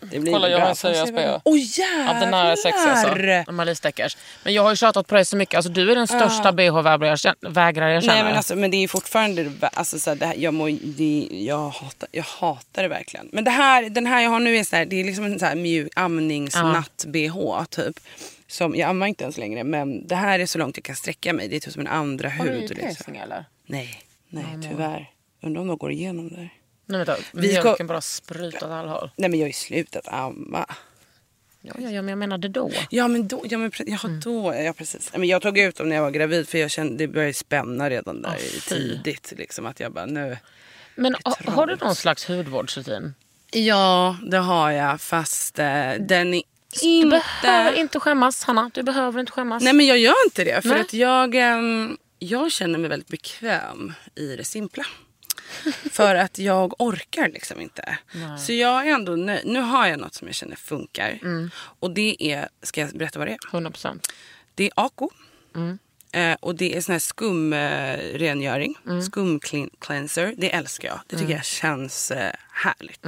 [0.01, 1.41] det blir Kolla, jag har en seriös bh.
[1.45, 2.15] Åh jävlar!
[2.15, 3.53] Ja, den här är sexig alltså.
[3.53, 4.17] Marie Stickers.
[4.45, 5.55] Men jag har ju tjatat på dig så mycket.
[5.55, 8.15] Alltså, du är den största bh-vägrare jag känner.
[8.15, 11.29] Nej men, alltså, men det är fortfarande, alltså, så här, det här, jag, mår, det,
[11.31, 13.29] jag, hatar, jag hatar det verkligen.
[13.33, 15.39] Men det här, den här jag har nu är, så här, det är liksom en
[15.39, 18.01] så här mjuk amningsnatt-bh typ.
[18.49, 21.33] Som, jag ammar inte ens längre men det här är så långt jag kan sträcka
[21.33, 21.49] mig.
[21.49, 22.63] Det är typ som en andra har du hud.
[22.63, 22.85] ju liksom.
[22.87, 23.45] piercing eller?
[23.67, 25.11] Nej, nej tyvärr.
[25.43, 26.51] Undrar om de går igenom där.
[26.87, 29.11] Nej vänta, mjölken bara sprutar åt alla håll.
[29.16, 30.66] Nej men jag har ju slutat amma.
[31.61, 32.70] Ja, ja, ja, men jag menade då.
[32.91, 34.20] Ja men då, ja, men, ja, Mm.
[34.20, 35.11] då ja, precis.
[35.12, 37.91] Men jag tog ut dem när jag var gravid för jag kände det började spänna
[37.91, 38.61] redan där fy.
[38.61, 39.32] tidigt.
[39.37, 40.37] Liksom, att jag bara nu.
[40.95, 43.14] Men ha, har du någon slags hudvårdsrutin?
[43.51, 45.64] Ja det har jag fast eh,
[46.01, 46.43] den är
[46.80, 47.09] Du inte...
[47.43, 48.70] behöver inte skämmas, Hanna.
[48.74, 49.62] Du behöver inte skämmas.
[49.62, 50.80] Nej men jag gör inte det för Nej.
[50.80, 54.84] att jag, ehm, jag känner mig väldigt bekväm i det simpla.
[55.91, 57.99] För att jag orkar liksom inte.
[58.39, 59.47] Så jag är ändå nöjd.
[59.47, 61.19] Nu har jag något som jag känner funkar.
[61.23, 61.51] Mm.
[61.57, 63.39] Och det är, ska jag berätta vad det är?
[63.53, 64.13] 100 procent.
[64.55, 65.11] Det är Ako.
[65.57, 65.79] Mm.
[66.13, 68.75] Eh, och det är sån här skumrengöring.
[68.87, 70.35] Eh, Skum-cleanser.
[70.37, 71.01] Det älskar jag.
[71.07, 71.37] Det tycker Mm.
[71.37, 73.07] jag känns eh, härligt.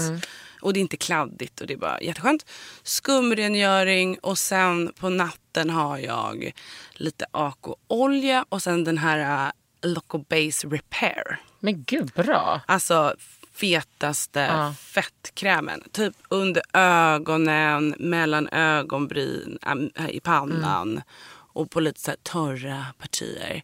[0.60, 2.46] Och det är inte kladdigt och det är bara jätteskönt.
[2.82, 6.52] Skumrengöring och sen på natten har jag
[6.92, 11.40] lite Ako-olja och sen den här uh, Loco Base Repair.
[11.60, 12.60] Men gud, bra.
[12.66, 13.14] Alltså
[13.54, 14.74] fetaste Ja.
[14.80, 15.82] fettkrämen.
[15.92, 19.58] Typ under ögonen, mellan ögonbryn,
[19.96, 21.02] äh, i pannan Mm.
[21.52, 23.62] och på lite så torra partier.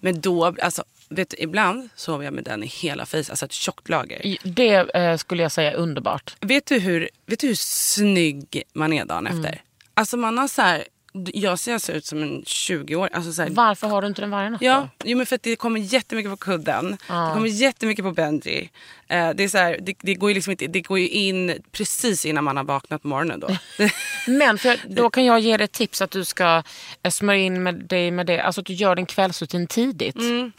[0.00, 3.52] Men då, alltså vet du, ibland sover jag med den i hela face, alltså ett
[3.52, 4.36] tjockt lager.
[4.44, 6.36] Det eh, skulle jag säga är underbart.
[6.40, 9.38] Vet du hur, vet du hur snygg man är dagen Mm.
[9.44, 9.62] efter?
[9.94, 13.08] Alltså man har så här, jag ser alltså ut som en 20 år.
[13.12, 15.06] Alltså så här, Varför har du inte den varje natt Ja, då?
[15.08, 16.90] jo, men för att det kommer jättemycket på kudden.
[16.90, 18.70] Det kommer jättemycket på Benji.
[19.08, 21.62] Eh, det, är så här, det, det, går ju liksom inte, det går ju in
[21.72, 23.40] precis innan man har vaknat på morgonen.
[23.40, 23.56] Då.
[24.26, 26.62] Men för, då kan jag ge dig ett tips att du ska
[27.02, 28.40] eh, smörja in med dig med det.
[28.40, 30.16] Alltså att du gör din kvällsrutin tidigt.
[30.16, 30.52] Mm.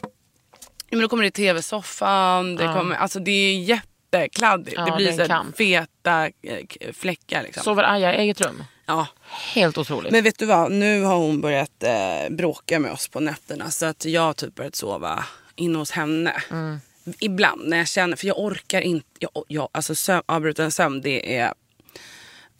[0.89, 2.55] Ja, men då kommer det tv-soffan.
[2.55, 4.77] Det, kommer, alltså, det är jättekladdigt.
[4.77, 7.43] Ja, det blir så här feta eh, fläckar.
[7.43, 7.63] Liksom.
[7.63, 8.63] Sover Aja i eget rum?
[8.85, 9.07] Ja.
[9.53, 10.11] Helt otroligt.
[10.11, 13.71] Men vet du vad, nu har hon börjat eh, bråka med oss på nätterna.
[13.71, 15.25] Så att jag har typ börjat sova
[15.55, 16.43] inne hos henne.
[16.51, 16.79] Mm.
[17.19, 19.07] Ibland när jag känner, för jag orkar inte.
[19.19, 21.53] Jag, jag, alltså sömn, avbruten sömn det är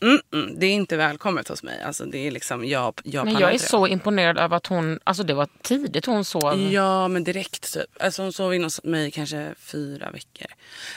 [0.04, 1.82] Mm, mm, det är inte välkommet hos mig.
[1.82, 5.24] Alltså, det är liksom, jag, jag Men jag är så imponerad över att hon, alltså
[5.24, 6.72] det var tidigt hon sov.
[6.72, 7.86] Ja, men direkt typ.
[8.00, 10.48] Alltså hon sov inne hos mig kanske fyra veckor.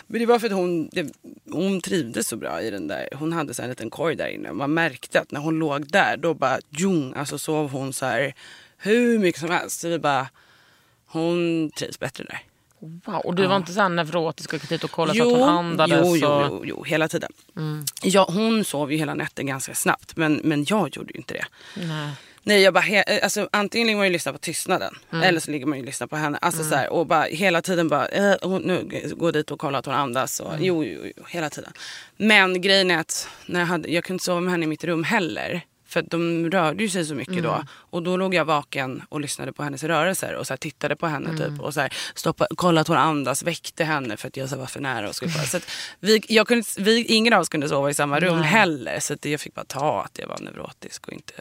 [0.06, 1.12] Men det var för att hon, det,
[1.50, 3.08] hon trivdes så bra i den där.
[3.14, 4.52] Hon hade så en liten korg där inne.
[4.52, 8.34] Man märkte att när hon låg där då bara jung, alltså sov hon så här
[8.76, 9.80] hur mycket som helst.
[9.80, 10.28] Så vi bara,
[11.06, 12.42] hon trivs bättre där.
[12.80, 13.14] Wow.
[13.16, 15.48] Och du var inte så här neurotisk och gick dit och kollade så att hon
[15.48, 16.00] andades?
[16.04, 16.42] jo, jo, och...
[16.50, 17.32] jo, jo, hela tiden.
[18.02, 21.44] Ja, hon sov ju hela natten ganska snabbt men, men jag gjorde ju inte det.
[21.86, 22.10] Nej.
[22.42, 25.50] Nej, jag bara, he- alltså, antingen ligger man ju och lyssnar på tystnaden eller så
[25.50, 26.38] ligger man ju och lyssnar på henne.
[26.40, 29.78] Alltså, så här, och bara, hela tiden bara, eh, hon, nu gå dit och kolla
[29.78, 30.40] att hon andas.
[30.40, 31.72] Och, jo, jo, jo, hela tiden.
[32.16, 34.84] Men grejen är att när jag, hade, jag kunde inte sova med henne i mitt
[34.84, 35.60] rum heller.
[35.96, 37.64] För de rörde ju sig så mycket då.
[37.90, 41.38] Och då låg jag vaken och lyssnade på hennes rörelser och så tittade på henne
[41.38, 41.60] typ.
[41.60, 44.66] Och så här, stoppa, kollade att hon andas, väckte henne för att jag så var
[44.66, 45.08] för nära.
[45.08, 45.44] Och skulle kolla.
[45.44, 45.58] så
[46.00, 49.00] vi, jag kunde, vi, ingen av oss kunde sova i samma rum heller.
[49.00, 51.32] Så att jag fick bara ta att jag var neurotisk och inte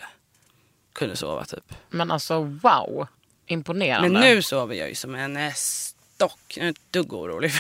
[0.93, 1.73] kunde sova typ.
[1.89, 3.07] Men alltså wow,
[3.47, 4.09] imponerande.
[4.09, 6.39] Men nu sover jag ju som en stock.
[6.55, 7.51] Jag är inte ett dugg orolig.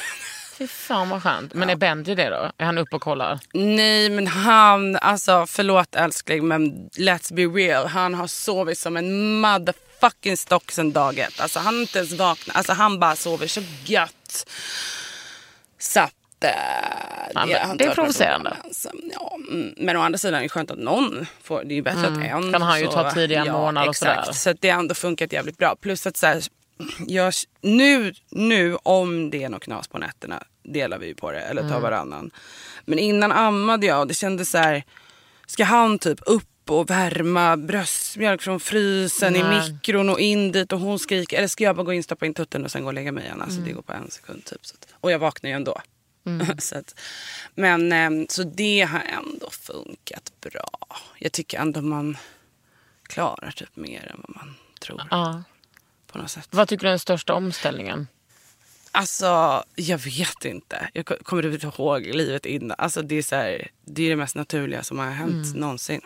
[0.57, 1.53] Fy fan vad skönt.
[1.53, 2.51] Men är Benji det då?
[2.57, 3.39] Är han uppe och kollar?
[3.53, 7.87] Nej men han, alltså förlåt älskling men let's be real.
[7.87, 11.39] Han har sovit som en motherfucking stock sen dag ett.
[11.39, 12.57] Alltså han har inte ens vaknat.
[12.57, 14.49] Alltså han bara sover så gött.
[15.79, 16.43] Så att...
[16.43, 16.49] eh,
[17.33, 18.57] men har inte det är provocerande.
[19.13, 21.63] Ja, mm, men å andra sidan är det skönt att någon får.
[21.63, 22.51] Det är ju bättre att en Mm.
[22.51, 24.25] Kan han ju ta tidiga ja, månader och exakt.
[24.25, 24.33] sådär.
[24.33, 25.75] Så att det har ändå funkat jävligt bra.
[25.75, 26.41] Plus att så här,
[27.07, 31.61] jag, nu, nu om det är något knas på nätterna delar vi på det eller
[31.61, 31.73] Mm.
[31.73, 32.31] tar varannan.
[32.85, 34.83] Men innan ammade jag och det kändes så här,
[35.47, 39.71] ska han typ upp och värma bröstmjölk från frysen i Nej.
[39.71, 41.37] mikron och in dit och hon skriker.
[41.37, 43.23] Eller ska jag bara gå in, stoppa in tutten och sen gå och lägga mig
[43.23, 43.41] igen.
[43.41, 44.65] Alltså det går på en sekund typ.
[44.65, 45.81] Så att, och jag vaknar ju ändå.
[46.59, 46.99] så att,
[47.55, 50.69] men ehm, så det har ändå funkat bra.
[51.19, 52.17] Jag tycker ändå man
[53.03, 55.43] klarar typ mer än vad man tror Ja.
[56.15, 56.47] På något sätt.
[56.51, 58.07] Vad tycker du är den största omställningen?
[58.91, 60.89] Alltså, jag vet inte.
[60.93, 62.75] Jag ko- kommer inte ihåg livet innan.
[62.77, 65.59] Alltså, det, är så här, det är det mest naturliga som har hänt Mm.
[65.59, 66.01] någonsin.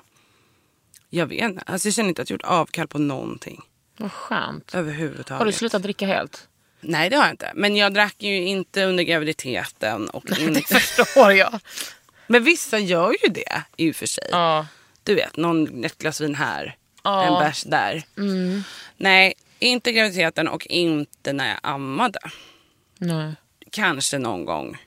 [1.10, 1.64] Jag vet inte.
[1.66, 3.62] Alltså, jag känner inte att jag gjort avkall på någonting.
[3.98, 4.76] Vad skönt.
[4.76, 5.40] Överhuvudtaget.
[5.40, 6.48] Har du slutat dricka helt?
[6.82, 7.52] Nej, det har jag inte.
[7.56, 10.10] Men jag drack ju inte under graviditeten.
[10.10, 10.62] Och inte...
[10.62, 11.60] Förstår jag.
[12.28, 14.28] Men vissa gör ju det i och för sig.
[14.32, 14.68] Ja.
[15.04, 17.24] Du vet, någon, ett glas vin här, Ja.
[17.24, 18.04] en bärs där.
[18.98, 22.20] Nej, inte graviditeten och inte när jag ammade.
[22.98, 23.34] Nej.
[23.72, 24.78] Kanske någon gång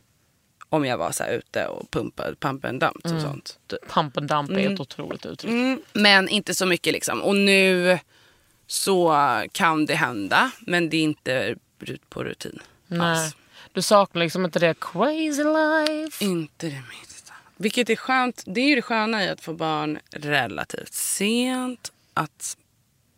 [0.69, 3.59] om jag var så här ute och pumpade pump and dump och sånt.
[3.89, 5.53] Pump and dump är ett otroligt uttryck.
[5.53, 7.23] Mm, men inte så mycket liksom.
[7.23, 7.99] Och nu
[8.67, 9.17] så
[9.53, 11.57] kan det hända, men det är inte
[12.09, 12.59] på rutin.
[12.87, 13.01] Nej.
[13.01, 13.37] alls.
[13.73, 16.25] Du saknar liksom inte det crazy life.
[16.25, 17.33] Inte det minsta.
[17.57, 18.43] Vilket är skönt.
[18.47, 21.93] Det är ju det sköna i att få barn relativt sent.
[22.15, 22.57] Att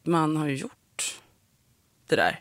[0.03, 0.73] man har gjort
[2.07, 2.41] det där.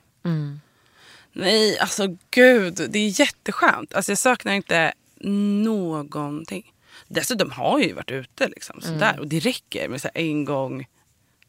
[1.34, 2.88] Nej, alltså gud.
[2.90, 3.94] Det är jätteskönt.
[3.94, 6.74] Alltså jag saknar inte någonting.
[7.08, 8.82] Dessutom har jag ju varit ute liksom.
[8.82, 9.20] Sådär.
[9.20, 10.88] Och det räcker med så en gång,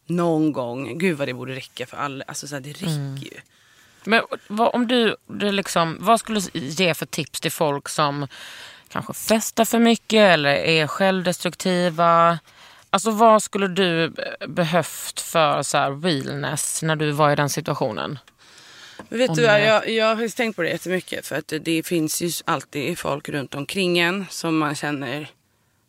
[0.07, 0.99] någon gång.
[0.99, 2.25] Gud vad det borde räcka för alla.
[2.29, 3.41] Alltså så det räcker ju.
[4.05, 8.29] Men vad, om du, du liksom, vad skulle du ge för tips till folk som
[8.89, 12.39] kanske festar för mycket eller är självdestruktiva?
[12.95, 17.49] Alltså vad skulle du be- behövt för så här realness när du var i den
[17.51, 18.19] situationen?
[19.09, 21.27] Vet Om du, det- jag, jag har tänkt på det jättemycket.
[21.27, 25.31] För att det finns ju alltid folk runt omkring en som man känner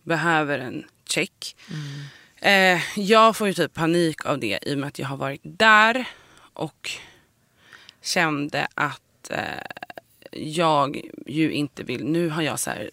[0.03, 1.55] behöver en check.
[2.41, 5.41] Eh, jag får ju typ panik av det i och med att jag har varit
[5.43, 6.05] där
[6.53, 6.91] och
[8.01, 9.39] kände att eh,
[10.31, 12.05] jag ju inte vill...
[12.05, 12.91] Nu har jag så här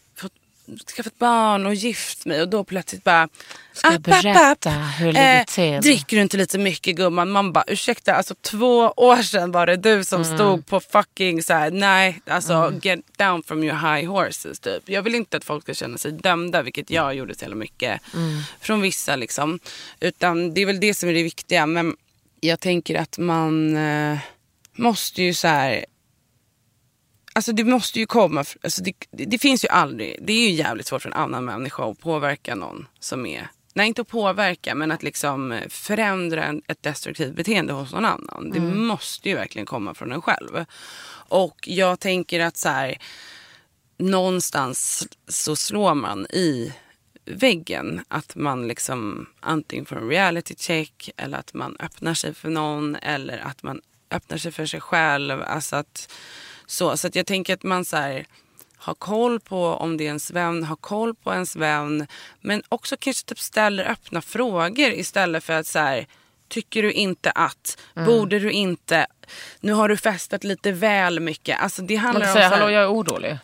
[0.97, 3.29] skaffat barn och gift mig och då plötsligt bara...
[3.73, 4.23] Ska jag app, app, app.
[4.23, 5.81] berätta hur det ligger till?
[5.91, 7.31] Dricker du inte lite mycket gumman?
[7.31, 10.37] Man bara ursäkta, alltså två år sedan var det du som Mm.
[10.39, 14.83] stod på fucking så här, nej, alltså get down from your high horses typ.
[14.89, 18.01] Jag vill inte att folk ska känna sig dömda, vilket jag gjorde så jävla mycket
[18.15, 18.41] Mm.
[18.61, 19.59] från vissa liksom.
[20.01, 21.67] Utan det är väl det som är det viktiga.
[21.67, 21.97] Men
[22.41, 24.19] jag tänker att man eh,
[24.73, 25.85] måste ju så här
[27.35, 30.55] Alltså det måste ju komma, alltså det, det, det finns ju aldrig, det är ju
[30.55, 34.75] jävligt svårt för en annan människa att påverka någon som är, nej inte att påverka
[34.75, 38.51] men att liksom förändra en, ett destruktivt beteende hos någon annan.
[38.55, 40.65] Det måste ju verkligen komma från en själv.
[41.29, 42.99] Och jag tänker att så här,
[43.99, 46.73] någonstans så slår man i
[47.25, 52.49] väggen att man liksom antingen får en reality check eller att man öppnar sig för
[52.49, 53.81] någon eller att man
[54.11, 55.43] öppnar sig för sig själv.
[55.43, 56.13] Alltså att,
[56.67, 58.27] så, så att jag tänker att man så här,
[58.77, 62.07] har koll på om det är ens vän, har koll på ens vän
[62.41, 66.07] men också kanske typ ställer öppna frågor istället för att så här,
[66.49, 67.79] Tycker du inte att?
[67.95, 69.07] Borde du inte?
[69.61, 71.61] Nu har du festat lite väl mycket.
[71.63, 73.39] Alltså det Man handlar kan om säga så här- hallå jag är orolig.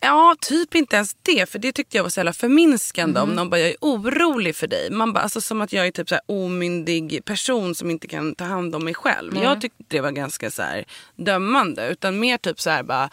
[0.00, 1.50] Ja, typ inte ens det.
[1.50, 3.28] För det tyckte jag var så jävla förminskande Mhm.
[3.30, 4.90] om någon bara, jag är orolig för dig.
[4.90, 8.34] Man bara, alltså som att jag är typ så här omyndig person som inte kan
[8.34, 9.32] ta hand om mig själv.
[9.42, 10.84] Jag tyckte det var ganska så här
[11.16, 11.88] dömande.
[11.88, 13.10] Utan mer typ så här bara,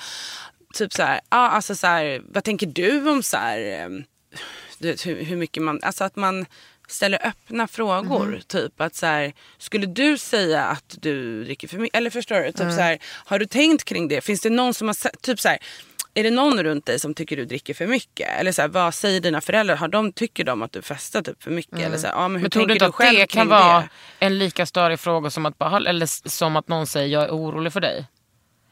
[0.73, 4.03] typ så här, ja alltså så här, vad tänker du om så här, ehm,
[4.79, 6.45] du vet, hur, hur mycket man, alltså att man
[6.87, 8.25] ställer öppna frågor.
[8.27, 8.41] Mhm.
[8.47, 11.97] Typ att så här, skulle du säga att du dricker för mycket?
[11.97, 12.51] Eller förstår du?
[12.51, 14.21] Typ så här, har du tänkt kring det?
[14.21, 15.57] Finns det någon som har typ så här,
[16.13, 18.29] är det någon runt dig som tycker du dricker för mycket?
[18.39, 19.75] Eller så här, vad säger dina föräldrar?
[19.75, 21.79] Har de, tycker de att du festar typ för mycket?
[21.79, 23.41] Eller så här, ja, men hur Men tror du inte du att själv det kan
[23.41, 24.25] kring vara det?
[24.25, 27.73] en lika störig fråga som att, bara, eller som att någon säger jag är orolig
[27.73, 28.05] för dig?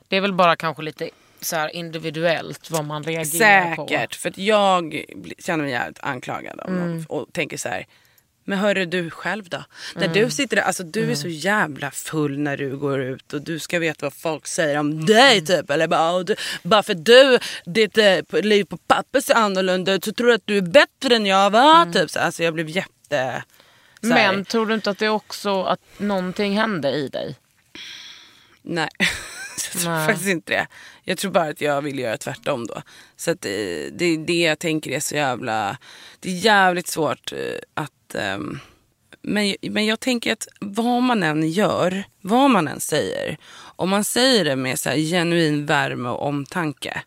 [0.07, 1.09] Det är väl bara kanske lite
[1.41, 3.87] så här individuellt vad man reagerar på.
[3.87, 5.05] Säkert, för att jag
[5.39, 6.79] känner mig jävligt anklagad Mm.
[6.79, 7.85] någon och tänker så här.
[8.51, 9.63] Men hörru du själv då?
[9.95, 10.13] När Mm.
[10.23, 13.59] du sitter där, alltså du är så jävla full när du går ut och du
[13.59, 15.45] ska veta vad folk säger om dig Mm.
[15.45, 15.69] typ.
[15.69, 20.03] Eller bara, "Åh, du, bara för du, ditt eh, liv på papper ser annorlunda ut
[20.05, 21.85] så tror du att du är bättre än jag var.
[21.93, 22.09] Typ.
[22.09, 23.43] Så, alltså jag blev jätte...
[24.01, 27.35] så här- Men tror du inte att det också att någonting hände i dig?
[28.61, 30.07] Nej, jag tror Nej.
[30.07, 30.67] faktiskt inte det.
[31.03, 32.81] Jag tror bara att jag vill göra tvärtom då.
[33.17, 33.51] Så att eh,
[33.91, 35.77] det är det jag tänker är så jävla...
[36.19, 38.15] Det är jävligt svårt eh, att...
[38.15, 38.59] ehm,
[39.21, 43.37] men, men jag tänker att vad man än gör, vad man än säger.
[43.75, 47.01] Om man säger det med så här genuin värme och omtanke.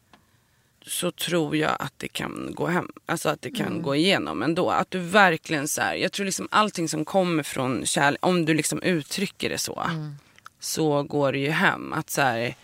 [0.87, 2.89] Så tror jag att det kan gå hem.
[3.07, 4.71] Alltså att det kan gå igenom ändå.
[4.71, 8.27] Att du verkligen så här, Jag tror liksom allting som kommer från kärlek.
[8.27, 9.91] Om du liksom uttrycker det så
[10.61, 11.93] så går det ju hem.
[11.93, 12.55] Att så här,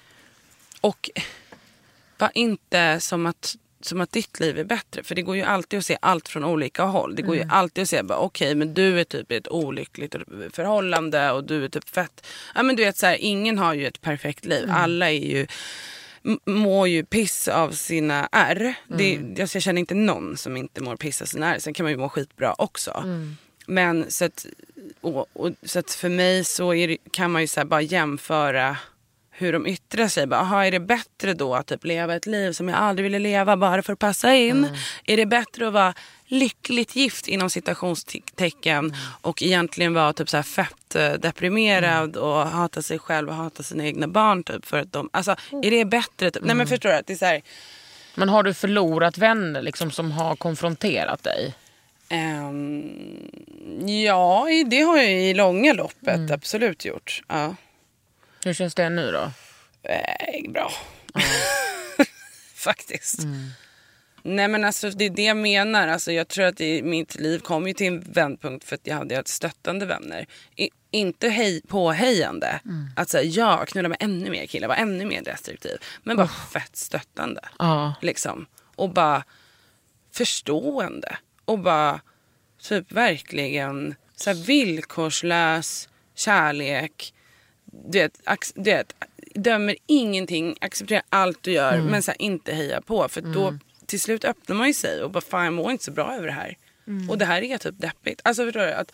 [0.81, 1.11] och
[2.19, 5.03] var inte som att, som att ditt liv är bättre.
[5.03, 7.15] För det går ju alltid att se allt från olika håll.
[7.17, 10.15] Det går ju alltid att se bara okej men du är typ i ett olyckligt
[10.53, 12.27] förhållande och du är typ fett.
[12.55, 14.67] Ja men du vet så här, ingen har ju ett perfekt liv.
[14.71, 15.47] Alla är ju
[16.47, 18.75] mår ju piss av sina ärr.
[18.89, 19.37] Det, Mm.
[19.41, 21.59] alltså, jag känner inte någon som inte mår piss av sina ärr.
[21.59, 22.91] Sen kan man ju må skitbra också.
[23.05, 23.37] Mm.
[23.67, 24.47] Men så att,
[25.01, 28.77] och, och, så att för mig så det, kan man ju så bara jämföra
[29.41, 30.27] hur de yttrar sig.
[30.27, 33.19] Bara, aha, är det bättre då att typ leva ett liv som jag aldrig ville
[33.19, 34.69] leva bara för att passa in?
[35.05, 35.95] Är det bättre att vara
[36.27, 42.83] lyckligt gift inom citationstecken och egentligen vara typ så här fett eh, deprimerad och hata
[42.83, 46.31] sig själv och hata sina egna barn typ för att de, alltså är det bättre?
[46.31, 46.43] Typ?
[46.45, 46.95] Nej men förstår du?
[46.97, 47.43] Att det är så här,
[48.15, 51.55] Men har du förlorat vänner liksom, som har konfronterat dig?
[52.09, 53.31] ehm,
[54.05, 57.23] ja, det har jag i långa loppet absolut gjort.
[57.29, 57.55] Ja.
[58.45, 59.31] Hur känns det nu då?
[59.83, 60.73] Eh, bra.
[62.55, 63.21] Faktiskt.
[64.23, 65.89] Nej men alltså det är det jag menar.
[65.89, 68.97] Alltså, jag tror att i mitt liv kom ju till en vändpunkt för att jag
[68.97, 70.27] hade ett stöttande vänner.
[70.57, 72.61] I, inte hej, påhejande.
[72.97, 75.79] Att säga ja, knulla med ännu mer killar, vara ännu mer destruktiv.
[76.03, 77.41] Men bara fett stöttande.
[77.59, 77.95] Ja.
[78.03, 78.47] Liksom.
[78.77, 79.25] Och bara
[80.13, 81.17] förstående.
[81.45, 82.01] Och bara
[82.63, 87.15] typ verkligen så villkorslös kärlek.
[87.73, 88.95] Du vet, ax, du vet,
[89.35, 93.09] dömer ingenting, accepterar allt du gör men så här, inte heja på.
[93.09, 95.91] För då till slut öppnar man ju sig och bara fan jag mår inte så
[95.91, 96.57] bra över det här.
[97.09, 98.21] Och det här är typ deppigt.
[98.25, 98.73] Alltså förstår du?
[98.73, 98.93] Att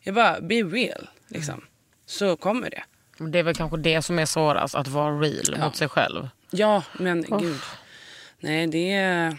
[0.00, 1.08] jag bara, be real.
[1.28, 1.64] Liksom.
[2.06, 2.82] Så kommer det.
[3.30, 6.28] Det är väl kanske det som är svårast, att vara real mot sig själv.
[6.50, 7.60] Ja, men gud.
[8.40, 9.36] Nej, det är...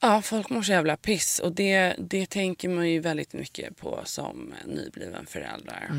[0.00, 1.38] Ja, folk mår så jävla piss.
[1.38, 5.90] Och det, det tänker man ju väldigt mycket på som nybliven förälder.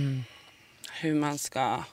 [0.99, 1.83] Hur man ska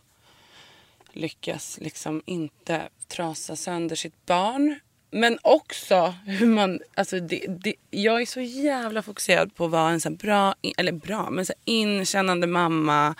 [1.12, 4.80] lyckas liksom inte trasa sönder sitt barn.
[5.10, 6.80] Men också hur man...
[6.94, 10.92] Alltså det, det, jag är så jävla fokuserad på att vara en så bra, eller
[10.92, 13.14] bra, men så inkännande mamma.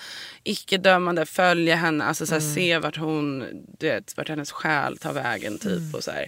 [0.45, 3.45] Icke-dömande, följa henne, alltså så här, se vart hon,
[3.79, 5.95] du vet, vart hennes själ tar vägen typ.
[5.95, 6.27] Och så här,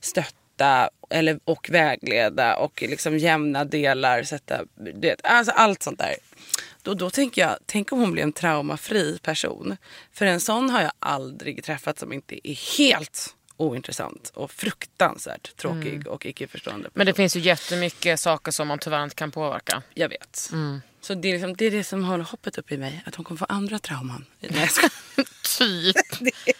[0.00, 4.22] stötta eller, och vägleda och liksom jämna delar.
[4.22, 6.14] Sätta, du vet, alltså allt sånt där.
[6.84, 9.76] Då, då tänker jag, tänk om hon blir en traumafri person.
[10.12, 16.06] För en sån har jag aldrig träffat som inte är helt ointressant och fruktansvärt tråkig
[16.06, 16.90] och icke-förstående.
[16.94, 19.82] Men det finns ju jättemycket saker som man tyvärr inte kan påverka.
[19.94, 20.50] Jag vet.
[21.00, 23.02] Så det är, liksom, det är det som håller hoppet uppe i mig.
[23.06, 24.24] Att hon kommer få andra trauman.
[24.40, 24.68] Nej,
[25.16, 25.26] jag.
[25.58, 25.96] Typ.
[26.20, 26.54] Det är-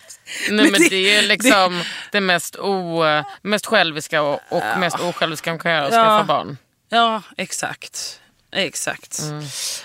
[0.51, 3.03] Nej, men det- det är liksom det mest, o,
[3.43, 6.05] mest själviska och, och mest osjälviska man kan göra, att Ja.
[6.05, 6.57] skaffa barn.
[6.89, 8.21] Ja, exakt.
[8.55, 9.23] Exakt.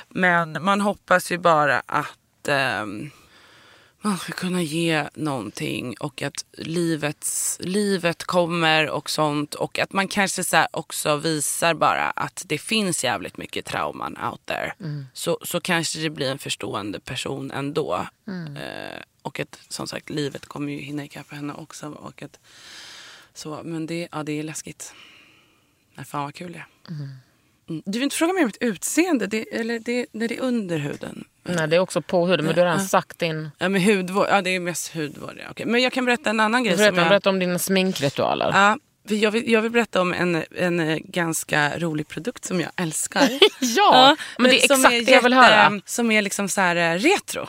[0.09, 3.11] Men man hoppas ju bara att ehm,
[4.01, 9.55] man ska kunna ge någonting och att livets, livet kommer och sånt.
[9.55, 14.45] Och att man kanske så också visar bara att det finns jävligt mycket trauman out
[14.45, 14.73] there.
[15.13, 18.07] Så, så kanske det blir en förstående person ändå.
[18.57, 21.89] Eh, och att som sagt livet kommer ju hinna ikapp henne också.
[21.89, 22.39] Och att,
[23.33, 24.93] så, men det, ja, det är läskigt.
[25.95, 26.93] Nej, fan vad kul det är.
[26.93, 27.09] Mm.
[27.85, 29.27] Du vill inte fråga mig om mitt utseende?
[29.27, 31.23] Det, eller det, det, det är under huden.
[31.43, 33.49] Nej, det är också på huden, men du har redan sagt din...
[33.57, 34.27] Ja, men hudvård.
[34.29, 35.33] Ja, det är mest hudvård.
[35.37, 35.43] Ja.
[35.51, 35.65] Okej.
[35.65, 36.77] Men jag kan berätta en annan grej.
[36.77, 37.09] Berätta, jag...
[37.09, 38.51] berätta om dina sminkritualer.
[38.53, 38.77] Ja,
[39.15, 43.29] jag, vill, jag vill berätta om en, en eh, ganska rolig produkt som jag älskar.
[43.59, 45.81] Ja, men det är som exakt det jag vill höra.
[45.85, 47.47] Som är liksom så här eh, retro.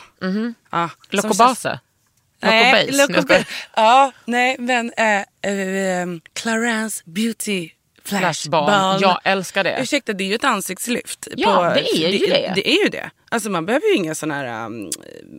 [0.71, 1.69] Ja, som Locobase?
[1.69, 1.81] känns-
[2.43, 2.91] Nej?
[2.91, 3.45] Loco Base.
[3.75, 5.19] Ja, nej, men äh,
[5.51, 7.69] äh, Clarence Beauty
[8.03, 8.65] Flash Flashball.
[8.65, 9.01] Ball.
[9.01, 9.77] Jag älskar det.
[9.81, 11.27] Ursäkta, det är ju ett ansiktslyft.
[11.37, 12.51] Ja, det är ju det.
[12.55, 13.09] Det är ju det.
[13.29, 14.89] Alltså man behöver ju inga såna här um,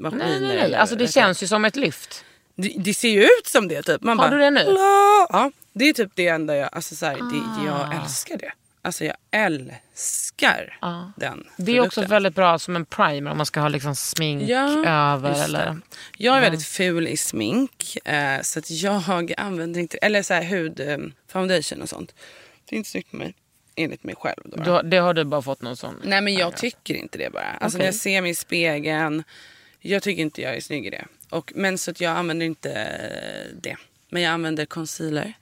[0.01, 0.25] maskiner.
[0.27, 0.75] Nej, nej, nej.
[0.75, 2.25] Alltså, det känns ju som ett lyft.
[2.57, 4.03] det, det ser ju ut som det typ.
[4.03, 4.65] Man Har bara, du det nu?
[4.65, 8.53] "La." Ja, det är typ det enda jag, alltså så här, det, jag älskar det.
[8.85, 10.79] Alltså jag älskar
[11.17, 12.11] den Det är också produkten.
[12.11, 14.69] väldigt bra som en primer om man ska ha liksom smink Ja,
[15.15, 15.31] över.
[15.35, 15.43] det.
[15.45, 15.79] Eller...
[16.19, 17.97] Jag är väldigt ful i smink.
[18.05, 20.99] Eh, så att jag använder inte, eller så här hud, eh,
[21.33, 22.15] foundation och sånt.
[22.73, 23.35] Det är inte snyggt med mig.
[23.77, 24.43] Enligt mig själv.
[24.45, 24.63] Då.
[24.63, 26.01] Då, det har du bara fått någon sån...
[26.05, 27.45] Nej men jag tycker inte det bara.
[27.61, 29.25] Alltså när jag ser mig i spegeln.
[29.81, 31.05] Jag tycker inte jag är snygg i det.
[31.31, 32.71] Och, men så att jag använder inte
[33.63, 33.77] det.
[34.09, 35.33] Men jag använder concealer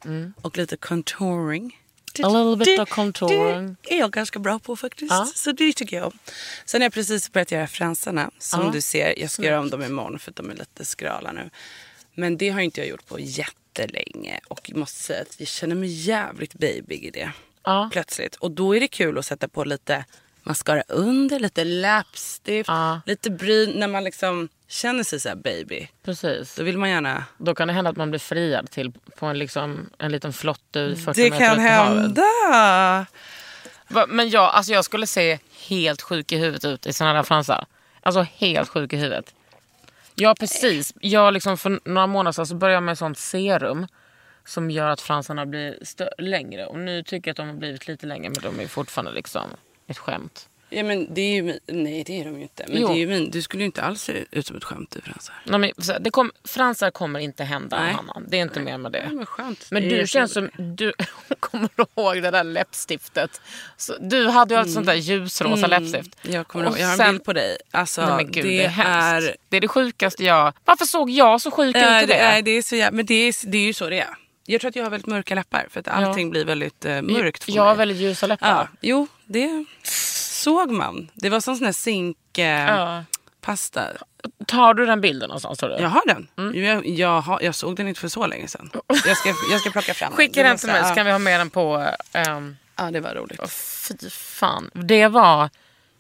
[0.43, 1.77] och lite contouring.
[2.23, 3.77] A little bit det- of contouring.
[3.83, 5.11] Det är jag ganska bra på faktiskt.
[5.11, 5.27] Ja.
[5.35, 6.19] Så det tycker jag om.
[6.65, 8.31] Sen har jag precis börjat göra fransarna.
[8.39, 8.71] Som Ja.
[8.73, 9.19] du ser.
[9.19, 11.51] Jag ska göra om dem imorgon för att de är lite skrala nu.
[12.15, 13.19] Men det har inte jag gjort på
[13.79, 14.41] jättelänge.
[14.49, 17.33] Och jag måste säga att jag känner mig jävligt baby i det.
[17.65, 17.89] Ja.
[17.93, 18.35] Plötsligt.
[18.37, 20.05] Och då är det kul att sätta på lite
[20.43, 23.01] mascara under, lite läppstift, Ja.
[23.07, 23.71] lite bryn.
[23.71, 25.89] När man liksom känner sig så här baby.
[26.05, 26.55] Precis.
[26.55, 27.25] Då vill man gärna...
[27.39, 30.81] Då kan det hända att man blir friad till på en, liksom, en liten flotte
[30.81, 32.03] i 40 Det meter kan havet.
[32.03, 33.07] hända!
[34.09, 37.67] Men jag, alltså jag skulle se helt sjuk i huvudet ut i såna där fransar.
[38.01, 39.35] Alltså helt sjuk i huvudet.
[40.15, 40.95] Ja precis.
[41.01, 43.87] Jag liksom för några månader sedan så började jag med ett sånt serum.
[44.45, 45.79] Som gör att fransarna blir
[46.19, 46.67] längre.
[46.67, 49.51] Och nu tycker jag att de har blivit lite längre men de är fortfarande liksom
[49.87, 50.50] ett skämt.
[50.73, 51.59] Ja men det är ju.
[51.67, 52.65] Nej det är de ju inte.
[52.69, 52.89] Men Jo.
[52.89, 53.31] det är ju min...
[53.31, 55.35] Du skulle ju inte alls se ut som ett skämt du fransar.
[55.45, 57.93] Nej, men, det kom, fransar kommer inte hända Nej.
[57.95, 58.23] Hanna.
[58.29, 59.03] Det är inte mer med det.
[59.09, 59.67] Ja, men skönt.
[59.71, 60.93] Men Det du känns som, du
[61.41, 63.41] kommer ihåg det där läppstiftet?
[63.77, 66.17] Så, du hade ju ett sånt där ljusrosa läppstift.
[66.23, 67.57] Jag kommer ihåg, jag har en sen- bild på dig.
[67.71, 69.29] Alltså, Nej, men gud, det, det är hemskt.
[69.29, 69.37] är...
[69.49, 70.53] Det är det sjukaste jag...
[70.65, 73.07] Varför såg jag så sjuk ut Ja, i det, är, det är så jävla, men
[73.07, 74.09] det är, det är ju så det är.
[74.47, 77.45] Jag tror att jag har väldigt mörka läppar för att allting blir väldigt eh, mörkt
[77.45, 77.79] för jag har mig.
[77.79, 78.49] väldigt ljusa läppar.
[78.49, 79.65] Ja, jo, det
[80.41, 81.11] såg man.
[81.15, 83.85] Det var som sån här zinkpasta.
[83.93, 83.99] Ja.
[84.47, 85.77] Tar du den bilden någonstans tror du?
[85.77, 86.29] Jag har den.
[86.39, 86.65] Mm.
[86.65, 88.71] Jag, jag, har, jag såg den inte för så länge sedan.
[89.07, 91.19] Jag ska, jag ska plocka fram Skicka Du den till mig så kan vi ha
[91.19, 91.91] med den på...
[92.13, 93.41] ehm, Ja, det var roligt.
[93.53, 94.71] fy fan.
[94.75, 95.51] Det var...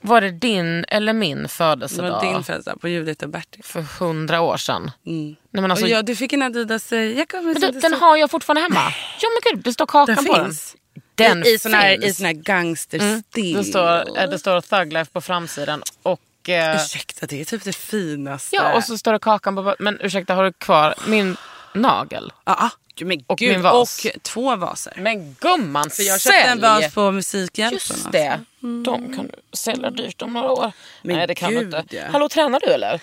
[0.02, 2.10] Var det din eller min Det födelsedag?
[2.10, 3.64] var din födelsedag på Judith och Bertil.
[3.64, 4.90] För hundra år sedan.
[5.06, 5.36] Mm.
[5.50, 7.40] Nej, men alltså, och ja, du fick en Adidas eh, jacka.
[7.42, 8.92] men du, den har jag fortfarande hemma.
[9.20, 10.72] Ja men gud, det står kakan Den på finns.
[10.72, 10.79] den.
[11.28, 12.04] Den I, i sån här, finns.
[12.04, 13.56] i sån här gangsterstil.
[13.56, 16.48] Det står, eh, det står Thug Life på framsidan och...
[16.48, 18.56] Eh, Ursäkta, det är typ det finaste.
[18.56, 19.76] ja, och så står det kakan på...
[19.78, 21.36] Men ursäkta, har du kvar min
[21.74, 22.32] nagel?
[22.44, 22.70] Ja, ah,
[23.04, 24.04] men Och gud, min vas.
[24.06, 24.92] Och två vaser.
[24.96, 27.72] Men gumman, För jag köpte en vas på Musikhjälpen.
[27.96, 28.40] Just det.
[28.60, 30.72] De kan du sälja dyrt om några år.
[31.02, 31.96] Men Nej det kan gud, du inte.
[31.96, 32.02] ja.
[32.12, 33.00] Hallå tränar du eller?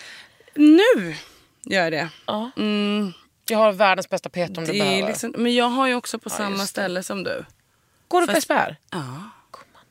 [0.55, 1.15] Nu
[1.65, 2.09] gör jag det.
[2.25, 2.51] Ja.
[2.57, 3.13] Mm,
[3.49, 5.03] Jag har världens bästa PT om du det behöver.
[5.03, 6.67] är liksom, men jag har ju också på samma just det.
[6.67, 7.45] ställe som du.
[8.07, 8.75] Går du på SPR?
[8.91, 9.29] Ja.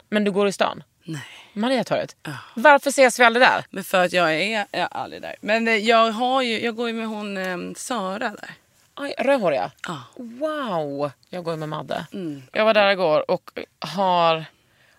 [0.08, 0.82] Men du går i stan?
[1.04, 1.22] Nej.
[1.52, 2.16] Mariatorget?
[2.54, 3.64] Varför ses vi aldrig där?
[3.70, 5.36] Men för att jag är, jag är aldrig där.
[5.40, 8.50] Men eh, jag, har ju, jag går ju med hon eh, Sara där.
[8.94, 9.70] Aj, rödhåriga?
[9.86, 10.02] Ja.
[10.16, 11.10] Wow!
[11.30, 12.06] Jag går ju med Madde.
[12.12, 12.42] Mm.
[12.52, 14.44] Jag var där igår och har...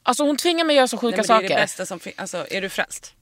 [0.03, 1.55] Alltså hon tvingar mig att göra så sjuka Nej, men det är saker.
[1.55, 1.99] det bästa som.
[2.15, 3.13] Alltså, är du frälst?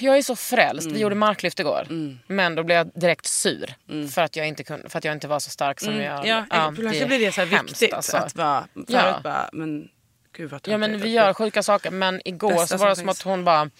[0.00, 0.84] Jag är så frälst.
[0.84, 0.94] Mm.
[0.94, 1.86] Vi gjorde marklyft igår.
[2.26, 3.74] Men då blev jag direkt sur.
[4.14, 6.26] För, att jag inte kunde, för att jag inte var så stark som jag...
[6.28, 6.44] Mm.
[6.50, 8.16] Ja, plötsligt blir det så här hemskt, viktigt alltså.
[8.16, 8.68] att vara...
[8.88, 9.20] Ja.
[9.24, 9.88] bara, men
[10.36, 11.90] gud vad Ja men vi gör sjuka saker.
[11.90, 13.70] Men igår Bästa så var det som som att hon bara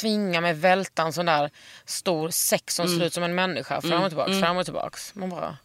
[0.00, 1.50] tvingar mig välta en sån där
[1.84, 2.98] stor säck som Mm.
[2.98, 3.80] ser ut som en människa.
[3.80, 5.14] Fram och tillbaks, fram och tillbaks.
[5.14, 5.56] Man bara...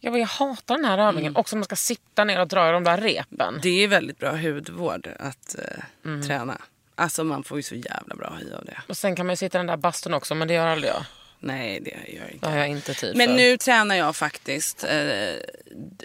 [0.00, 1.36] Jag, bara, jag hatar den här övningen.
[1.36, 3.58] Också man ska sitta ner och dra i de där repen.
[3.62, 6.22] Det är väldigt bra hudvård att eh, Mm.
[6.26, 6.58] träna.
[6.98, 8.78] Alltså man får ju så jävla bra hy av det.
[8.86, 10.90] Och sen kan man ju sitta i den där bastun också men det gör aldrig
[10.92, 11.04] jag.
[11.40, 12.48] Nej det gör jag Det inte.
[12.48, 13.36] har jag inte tid Men för.
[13.36, 15.34] nu tränar jag faktiskt, eh,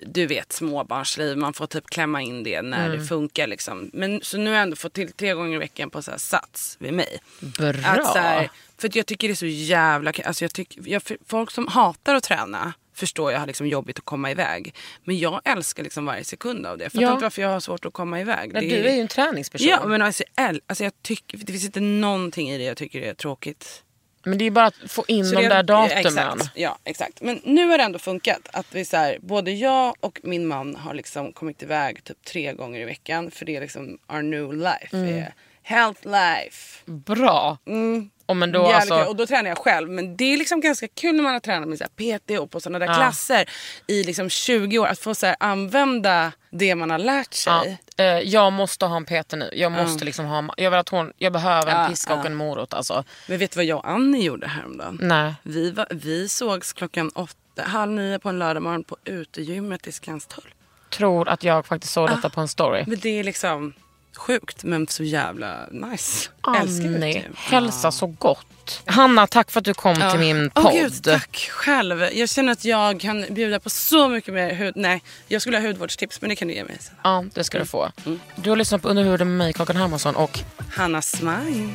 [0.02, 3.00] du vet småbarnsliv, man får typ klämma in det när Mm.
[3.00, 3.90] det funkar liksom.
[3.94, 6.18] Men, så nu har jag ändå fått till tre gånger i veckan på så här
[6.18, 7.20] sats vid mig.
[7.40, 7.70] Bra.
[7.70, 10.14] Att så här, för jag tycker det är så jävla.
[10.26, 14.06] Alltså jag tycker, jag, folk som hatar att träna förstår jag har liksom jobbigt att
[14.06, 14.76] komma iväg.
[15.04, 16.84] Men jag älskar liksom varje sekund av det.
[16.84, 17.12] Jag fattar Ja.
[17.14, 18.54] inte varför jag har svårt att komma iväg.
[18.54, 19.68] Nej, Det du är ju en träningsperson.
[19.68, 20.24] Ja men alltså,
[20.68, 23.84] alltså jag tycker, det finns inte någonting i det jag tycker är tråkigt.
[24.26, 25.98] Men det är bara att få in Så de det- där datumen.
[26.06, 27.22] Exakt, ja, exakt.
[27.22, 28.40] Men nu har det ändå funkat.
[28.54, 32.54] Att vi så här, både jag och min man har liksom kommit iväg typ tre
[32.54, 33.32] gånger i veckan.
[33.32, 34.88] För det är liksom our new life.
[34.98, 35.10] Mm.
[35.18, 35.34] Är
[35.64, 36.80] health life.
[36.86, 37.58] Bra.
[37.66, 38.10] Mm.
[38.34, 38.96] Och men då alltså...
[39.04, 39.90] Och då tränar jag själv.
[39.90, 42.60] Men det är liksom ganska kul när man har tränat med så PT och på
[42.60, 42.94] sådana där Ja.
[42.96, 43.50] klasser
[43.88, 44.88] i liksom 20 år.
[44.88, 47.80] Att få så använda det man har lärt sig.
[47.96, 49.50] Ja, eh, jag måste ha en PT nu.
[49.54, 50.54] Jag måste liksom ha...
[50.58, 52.26] Jag, vill att hon, jag behöver en Ja, piska och ja.
[52.26, 53.04] en morot alltså.
[53.28, 54.98] Men vet du vad jag och Annie gjorde häromdagen?
[55.02, 55.34] Nej.
[55.44, 59.92] Vi, var, vi sågs klockan åtta, halv nio på en lördag morgon på utegymmet i
[59.92, 60.54] Skanstull.
[60.90, 62.84] Tror att jag faktiskt såg detta på en story.
[62.88, 63.74] Men det är liksom
[64.18, 66.30] sjukt men så jävla nice.
[66.62, 67.34] Älskar Annie, utegym.
[67.36, 68.82] hälsa så gott.
[68.86, 70.74] Hanna, tack för att du kom till min podd.
[70.74, 72.02] Gud, tack själv.
[72.14, 74.74] Jag känner att jag kan bjuda på så mycket mer hud...
[74.76, 76.96] Nej, jag skulle ha hudvårdstips men det kan du ge mig sen.
[77.04, 77.92] Ja, det ska du få.
[78.06, 78.20] Mm.
[78.36, 80.40] Du har lyssnat på Under huden med mig, Kakan Hermansson och
[80.72, 81.70] Hanna Smile.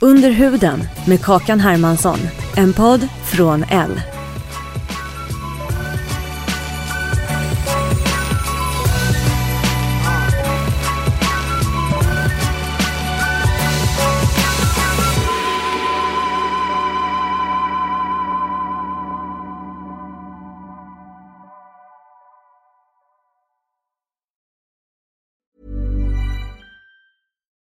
[0.00, 2.18] Under huden med Kakan Hermansson.
[2.56, 4.00] En podd från L.